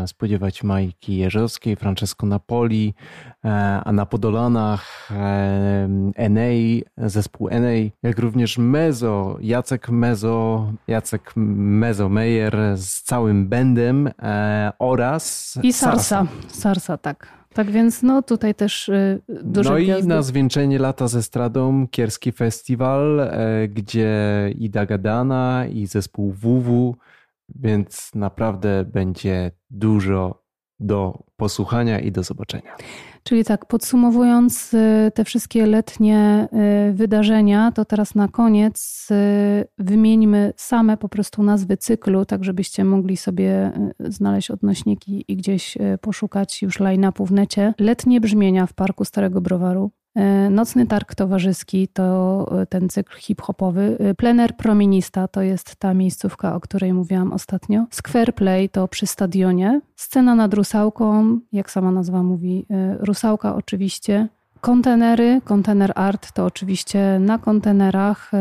e, 0.03 0.09
spodziewać 0.09 0.63
Majki 0.63 1.17
Jerzowskiej, 1.17 1.77
Francesco 1.77 2.27
Napoli, 2.27 2.95
e, 3.45 3.49
a 3.85 3.93
na 3.93 4.07
Podolanach 4.07 5.11
Enei, 6.15 6.85
zespół 6.97 7.49
Enei, 7.49 7.93
jak 8.03 8.19
również 8.19 8.59
Mezo, 8.59 9.37
Jacek 9.41 9.89
Mezo, 9.89 10.73
Jacek 10.89 11.33
Mezo 11.37 12.09
Meyer 12.09 12.57
z 12.77 13.03
całym 13.03 13.49
bendem 13.49 14.11
e, 14.23 14.73
oraz 14.79 15.55
i 15.63 15.73
Sarsa. 15.73 16.03
Sarsa, 16.03 16.27
Sarsa 16.49 16.99
tak. 16.99 17.46
Tak 17.57 17.71
więc 17.71 18.03
no 18.03 18.23
tutaj 18.23 18.55
też 18.55 18.89
y, 18.89 19.23
duże 19.29 19.71
No 19.71 19.77
gwiazdy. 19.77 20.05
i 20.05 20.09
na 20.09 20.23
zwieńczenie 20.23 20.79
lata 20.79 21.09
ze 21.09 21.23
stradą 21.23 21.87
Kierski 21.91 22.33
Festiwal, 22.33 23.21
e, 23.21 23.69
gdzie 23.69 24.11
i 24.59 24.71
Dagadana 24.71 25.67
i 25.67 25.87
zespół 25.87 26.33
WW, 26.33 26.97
więc 27.55 28.11
naprawdę 28.15 28.85
będzie 28.85 29.51
dużo 29.71 30.46
do 30.81 31.23
posłuchania 31.37 32.01
i 32.01 32.13
do 32.13 32.23
zobaczenia. 32.23 32.77
Czyli 33.23 33.45
tak, 33.45 33.67
podsumowując 33.67 34.75
y, 34.75 35.13
te 35.15 35.25
wszystkie 35.25 35.67
letnie 35.67 36.49
y, 36.89 36.93
wydarzenia, 36.93 37.73
to 37.73 37.85
teraz 37.85 38.15
na 38.15 38.29
koniec 38.29 39.09
y, 39.11 39.69
wymieńmy 39.79 40.53
same 40.57 40.97
po 40.97 41.09
prostu 41.09 41.43
nazwy 41.43 41.77
cyklu, 41.77 42.25
tak 42.25 42.45
żebyście 42.45 42.85
mogli 42.85 43.17
sobie 43.17 43.73
znaleźć 44.01 44.51
odnośniki 44.51 45.25
i 45.29 45.37
gdzieś 45.37 45.79
poszukać 46.01 46.63
już 46.63 46.81
line-upu 46.81 47.27
w 47.27 47.33
necie. 47.33 47.75
Letnie 47.79 48.21
brzmienia 48.21 48.67
w 48.67 48.73
Parku 48.73 49.05
Starego 49.05 49.41
Browaru. 49.41 49.91
E, 50.17 50.51
Nocny 50.51 50.87
Targ 50.87 51.15
Towarzyski 51.15 51.89
to 51.89 52.47
e, 52.63 52.67
ten 52.67 52.89
cykl 52.89 53.17
hip-hopowy. 53.19 53.97
E, 54.01 54.15
Plener 54.15 54.57
Prominista 54.57 55.29
to 55.29 55.43
jest 55.43 55.77
ta 55.77 55.95
miejscówka, 55.95 56.55
o 56.55 56.61
której 56.61 56.93
mówiłam 56.93 57.33
ostatnio. 57.33 57.87
Square 57.91 58.33
Play 58.35 58.69
to 58.69 58.89
przy 58.89 59.07
stadionie. 59.07 59.81
Scena 59.97 60.35
nad 60.35 60.55
Rusałką, 60.55 61.39
jak 61.53 61.71
sama 61.71 61.91
nazwa 61.91 62.23
mówi, 62.23 62.67
Rusałka 62.99 63.55
oczywiście. 63.55 64.29
Kontenery, 64.61 65.41
kontener 65.45 65.93
art 65.95 66.33
to 66.33 66.45
oczywiście 66.45 67.19
na 67.21 67.39
kontenerach 67.39 68.31
e, 68.35 68.39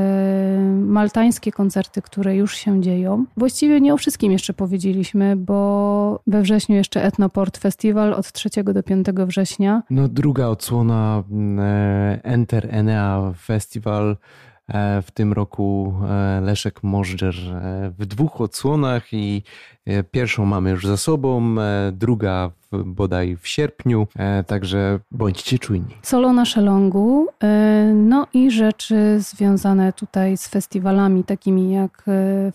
maltańskie 0.86 1.52
koncerty, 1.52 2.02
które 2.02 2.36
już 2.36 2.56
się 2.56 2.82
dzieją. 2.82 3.26
Właściwie 3.38 3.82
nie 3.82 3.94
o 3.94 3.98
wszystkim 3.98 4.32
jeszcze 4.32 4.54
powiedzieliśmy, 4.54 5.36
bo 5.36 6.20
we 6.28 6.42
wrześniu 6.42 6.76
jeszcze 6.76 7.04
Etnoport 7.04 7.58
Festival 7.58 8.14
od 8.14 8.32
3 8.32 8.50
do 8.64 8.84
5 8.84 9.08
września. 9.08 9.84
No 9.90 10.08
druga 10.08 10.48
odsłona 10.48 11.24
e, 11.60 12.20
Enter 12.24 12.68
Enea 12.72 13.34
Festival 13.46 14.18
w 15.02 15.12
tym 15.14 15.34
roku 15.34 15.94
e, 16.10 16.42
Leszek 16.42 16.84
Możdżer 16.84 17.36
e, 17.36 17.92
w 18.00 18.06
dwóch 18.06 18.42
odsłonach 18.42 19.14
i 19.14 19.44
pierwszą 20.12 20.46
mamy 20.46 20.70
już 20.70 20.86
za 20.86 20.98
sobą, 20.98 21.56
druga 21.92 22.52
bodaj 22.86 23.38
w 23.42 23.48
sierpniu, 23.48 24.08
także 24.48 25.00
bądźcie 25.12 25.60
czujni. 25.60 25.86
Solo 26.02 26.34
na 26.34 26.46
szelongu, 26.46 27.28
no 27.94 28.28
i 28.34 28.52
rzeczy 28.52 29.20
związane 29.20 29.94
tutaj 29.94 30.38
z 30.38 30.48
festiwalami 30.48 31.24
takimi 31.24 31.72
jak 31.72 32.06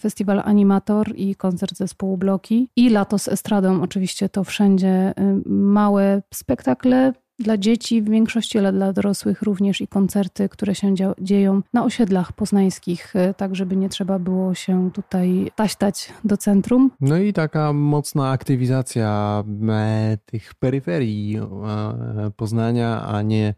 Festiwal 0.01 0.43
Animator 0.45 1.13
i 1.17 1.37
koncert 1.37 1.77
zespołu 1.77 2.17
Bloki 2.17 2.69
i 2.77 2.91
Lato 2.91 3.19
z 3.19 3.29
Estradą, 3.29 3.83
oczywiście 3.83 4.29
to 4.29 4.45
wszędzie 4.45 5.15
małe 5.47 6.23
spektakle, 6.35 7.13
dla 7.41 7.59
dzieci 7.59 8.03
w 8.03 8.11
większości, 8.11 8.59
ale 8.59 8.73
dla 8.73 8.93
dorosłych 8.93 9.43
również 9.43 9.81
i 9.81 9.89
koncerty, 9.89 10.49
które 10.49 10.75
się 10.75 10.95
dzieją 11.21 11.63
na 11.73 11.85
osiedlach 11.85 12.33
poznańskich, 12.33 13.17
e, 13.17 13.35
tak 13.35 13.57
żeby 13.57 13.77
nie 13.77 13.89
trzeba 13.89 14.19
było 14.19 14.55
się 14.55 14.91
tutaj 14.95 15.51
taśtać 15.57 16.13
do 16.25 16.37
centrum. 16.37 16.91
No 17.01 17.17
i 17.19 17.33
taka 17.33 17.73
mocna 17.73 18.31
aktywizacja 18.31 19.45
e, 19.69 20.19
tych 20.27 20.55
peryferii 20.55 21.39
e, 21.39 22.31
Poznania, 22.37 23.03
a 23.07 23.23
nie 23.23 23.55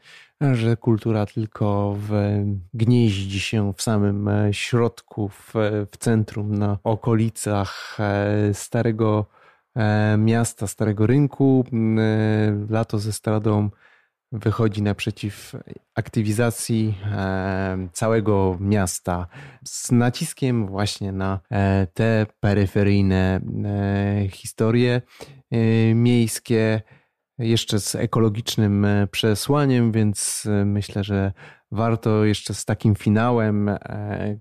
że 0.53 0.77
kultura 0.77 1.27
tylko 1.27 1.97
w, 1.99 2.13
gnieździ 2.75 3.41
się 3.41 3.73
w 3.77 3.83
samym 3.83 4.31
środku, 4.53 5.29
w, 5.29 5.53
w 5.93 5.97
centrum, 5.99 6.55
na 6.55 6.79
okolicach 6.85 7.99
Starego 8.53 9.27
miasta 10.19 10.67
Starego 10.67 11.07
Rynku. 11.07 11.65
E, 11.73 12.67
lato 12.71 12.99
ze 12.99 13.13
stradą 13.13 13.71
wychodzi 14.33 14.83
naprzeciw 14.83 15.57
aktywizacji 15.95 16.99
e, 17.05 17.89
całego 17.93 18.57
miasta 18.61 19.27
z 19.65 19.93
naciskiem 19.93 20.67
właśnie 20.67 21.13
na 21.13 21.41
e, 21.51 21.87
te 21.95 22.27
peryferyjne 22.41 23.41
e, 23.65 24.29
historie 24.29 25.03
miejskie, 25.95 26.83
jeszcze 27.39 27.81
z 27.81 27.95
ekologicznym 27.95 28.87
przesłaniem, 29.11 29.93
więc 29.93 30.49
myślę, 30.65 31.05
że 31.05 31.33
warto 31.73 32.25
jeszcze 32.25 32.55
z 32.55 32.65
takim 32.65 32.95
finałem, 32.95 33.71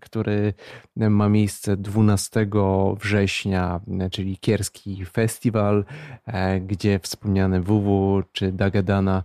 który 0.02 0.54
ma 0.96 1.30
miejsce 1.30 1.78
12 1.78 2.48
września, 3.00 3.80
czyli 4.12 4.38
Kierski 4.38 5.06
Festiwal, 5.06 5.86
gdzie 6.62 7.00
wspomniane 7.00 7.62
WW 7.62 8.24
czy 8.32 8.52
Dagadana 8.52 9.24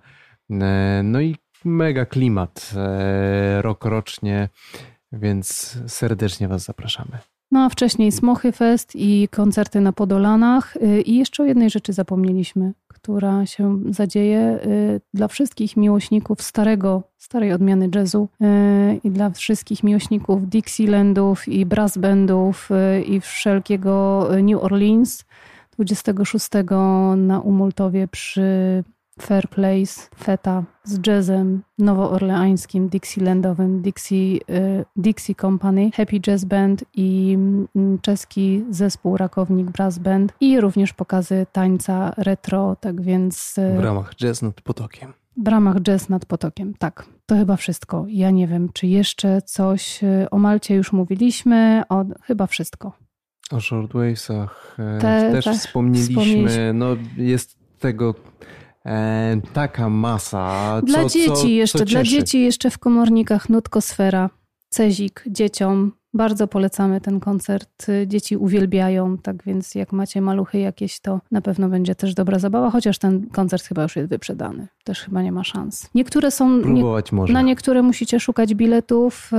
E, 0.51 1.01
no 1.05 1.21
i 1.21 1.37
mega 1.64 2.07
klimat 2.07 2.73
e, 2.77 3.62
rok 3.62 3.85
rocznie, 3.85 4.49
więc 5.12 5.79
serdecznie 5.87 6.49
Was 6.49 6.64
zapraszamy. 6.64 7.19
No 7.57 7.64
a 7.64 7.69
wcześniej 7.69 8.12
Smochy 8.12 8.53
Fest 8.53 8.92
i 8.95 9.29
koncerty 9.29 9.81
na 9.81 9.92
Podolanach. 9.92 10.77
E, 10.77 11.01
I 11.01 11.16
jeszcze 11.16 11.42
o 11.42 11.47
jednej 11.47 11.71
rzeczy 11.71 11.92
zapomnieliśmy, 11.92 12.73
która 12.88 13.47
się 13.47 13.79
zadzieje 13.90 14.59
dla 15.14 15.29
wszystkich 15.29 15.77
miłośników 15.77 16.42
starego, 16.42 17.03
starej 17.16 17.53
odmiany 17.53 17.88
jazzu 17.95 18.29
i 19.05 19.11
dla 19.11 19.31
wszystkich 19.31 19.83
miłośników 19.83 20.49
Dixielandów 20.49 21.49
i 21.49 21.66
brass 21.66 21.99
bandów 21.99 22.69
i 23.07 23.21
wszelkiego 23.21 24.29
New 24.42 24.62
Orleans. 24.62 25.25
26 25.73 26.49
na 27.16 27.40
Umultowie 27.40 28.09
przy 28.09 28.85
Fair 29.20 29.48
Place, 29.48 30.09
Feta 30.18 30.64
z 30.85 31.07
jazzem 31.07 31.62
nowoorleańskim, 31.79 32.88
Dixielandowym, 32.88 33.83
Dixie, 33.83 34.37
y, 34.50 34.85
Dixie 34.96 35.35
Company, 35.35 35.90
Happy 35.90 36.20
Jazz 36.20 36.44
Band 36.44 36.85
i 36.94 37.37
mm, 37.74 37.98
czeski 38.02 38.64
zespół 38.70 39.16
Rakownik 39.16 39.70
Brass 39.70 39.98
Band 39.98 40.33
i 40.40 40.61
również 40.61 40.92
pokazy 40.92 41.46
tańca 41.52 42.12
retro, 42.16 42.76
tak 42.81 43.02
więc... 43.02 43.59
Y, 43.59 43.76
w 43.76 43.81
ramach 43.81 44.14
Jazz 44.14 44.42
nad 44.42 44.61
Potokiem. 44.61 45.12
W 45.37 45.48
ramach 45.48 45.81
Jazz 45.81 46.09
nad 46.09 46.26
Potokiem, 46.26 46.74
tak. 46.74 47.05
To 47.26 47.37
chyba 47.37 47.57
wszystko. 47.57 48.05
Ja 48.09 48.31
nie 48.31 48.46
wiem, 48.46 48.68
czy 48.72 48.87
jeszcze 48.87 49.42
coś 49.42 50.05
y, 50.05 50.31
o 50.31 50.38
Malcie 50.38 50.74
już 50.74 50.92
mówiliśmy, 50.92 51.83
o, 51.88 52.05
chyba 52.22 52.46
wszystko. 52.46 52.92
O 53.50 53.61
Shortwavesach 53.61 54.76
Te, 55.00 55.31
też 55.33 55.46
wspomnieliśmy. 55.59 56.72
No 56.74 56.96
jest 57.16 57.59
tego 57.79 58.14
e, 58.87 59.40
taka 59.53 59.88
masa. 59.88 60.81
Dla 60.83 61.03
co, 61.03 61.09
dzieci 61.09 61.31
co, 61.35 61.46
jeszcze, 61.46 61.79
co 61.79 61.85
dla 61.85 62.03
dzieci 62.03 62.40
jeszcze 62.40 62.70
w 62.70 62.79
komornikach 62.79 63.49
Nutkosfera, 63.49 64.31
Cezik 64.68 65.25
dzieciom 65.27 65.92
bardzo 66.16 66.48
polecamy 66.48 67.00
ten 67.00 67.20
koncert. 67.20 67.87
Dzieci 68.07 68.37
uwielbiają, 68.37 69.18
tak 69.18 69.44
więc 69.44 69.74
jak 69.74 69.92
macie 69.92 70.20
maluchy 70.20 70.59
jakieś, 70.59 71.00
to 71.00 71.20
na 71.31 71.40
pewno 71.40 71.68
będzie 71.68 71.94
też 71.94 72.14
dobra 72.14 72.38
zabawa, 72.38 72.70
chociaż 72.70 72.98
ten 72.98 73.26
koncert 73.26 73.64
chyba 73.64 73.83
już 73.83 73.96
jest 73.96 74.09
wyprzedany. 74.09 74.66
Też 74.85 75.00
chyba 75.00 75.22
nie 75.22 75.33
ma 75.33 75.44
szans. 75.44 75.90
Niektóre 75.94 76.31
są. 76.31 76.62
Próbować 76.62 77.12
nie, 77.12 77.33
Na 77.33 77.42
niektóre 77.42 77.83
musicie 77.83 78.20
szukać 78.20 78.55
biletów 78.55 79.31
e, 79.33 79.37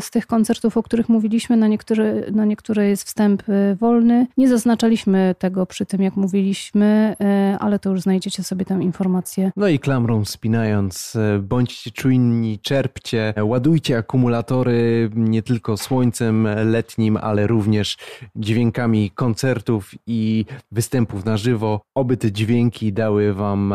z 0.00 0.10
tych 0.10 0.26
koncertów, 0.26 0.76
o 0.76 0.82
których 0.82 1.08
mówiliśmy. 1.08 1.56
Na 1.56 1.68
niektóre, 1.68 2.30
na 2.32 2.44
niektóre 2.44 2.88
jest 2.88 3.04
wstęp 3.04 3.42
e, 3.48 3.74
wolny. 3.74 4.26
Nie 4.36 4.48
zaznaczaliśmy 4.48 5.34
tego 5.38 5.66
przy 5.66 5.86
tym, 5.86 6.02
jak 6.02 6.16
mówiliśmy, 6.16 7.16
e, 7.20 7.56
ale 7.60 7.78
to 7.78 7.90
już 7.90 8.00
znajdziecie 8.00 8.42
sobie 8.42 8.64
tam 8.64 8.82
informacje. 8.82 9.52
No 9.56 9.68
i 9.68 9.78
klamrą 9.78 10.24
spinając, 10.24 11.16
bądźcie 11.40 11.90
czujni, 11.90 12.58
czerpcie, 12.58 13.34
ładujcie 13.42 13.98
akumulatory 13.98 15.10
nie 15.14 15.42
tylko 15.42 15.76
słońce, 15.76 16.15
słońcem 16.16 16.48
letnim, 16.70 17.16
ale 17.16 17.46
również 17.46 17.96
dźwiękami 18.36 19.10
koncertów 19.10 19.94
i 20.06 20.44
występów 20.72 21.24
na 21.24 21.36
żywo. 21.36 21.80
Oby 21.94 22.16
te 22.16 22.32
dźwięki 22.32 22.92
dały 22.92 23.34
Wam 23.34 23.74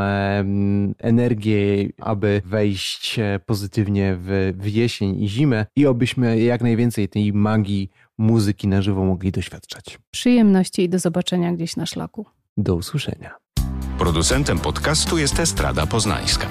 energię, 0.99 1.89
aby 1.99 2.41
wejść 2.45 3.19
e, 3.19 3.39
pozytywnie 3.45 4.17
w, 4.19 4.53
w 4.57 4.67
jesień 4.67 5.23
i 5.23 5.29
zimę 5.29 5.65
i 5.75 5.85
obyśmy 5.85 6.39
jak 6.39 6.61
najwięcej 6.61 7.09
tej 7.09 7.33
magii 7.33 7.89
muzyki 8.17 8.67
na 8.67 8.81
żywo 8.81 9.05
mogli 9.05 9.31
doświadczać. 9.31 9.99
Przyjemności 10.11 10.83
i 10.83 10.89
do 10.89 10.99
zobaczenia 10.99 11.53
gdzieś 11.53 11.75
na 11.75 11.85
szlaku. 11.85 12.25
Do 12.57 12.75
usłyszenia. 12.75 13.35
Producentem 13.97 14.59
podcastu 14.59 15.17
jest 15.17 15.39
Estrada 15.39 15.87
Poznańska. 15.87 16.47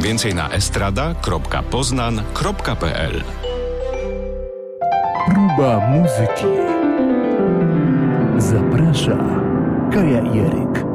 Więcej 0.00 0.34
na 0.34 0.50
estrada.poznan.pl 0.50 3.49
Próba 5.56 5.80
muzyki. 5.80 6.46
Zaprasza 8.38 9.16
Kaja 9.92 10.22
Jeryk. 10.22 10.89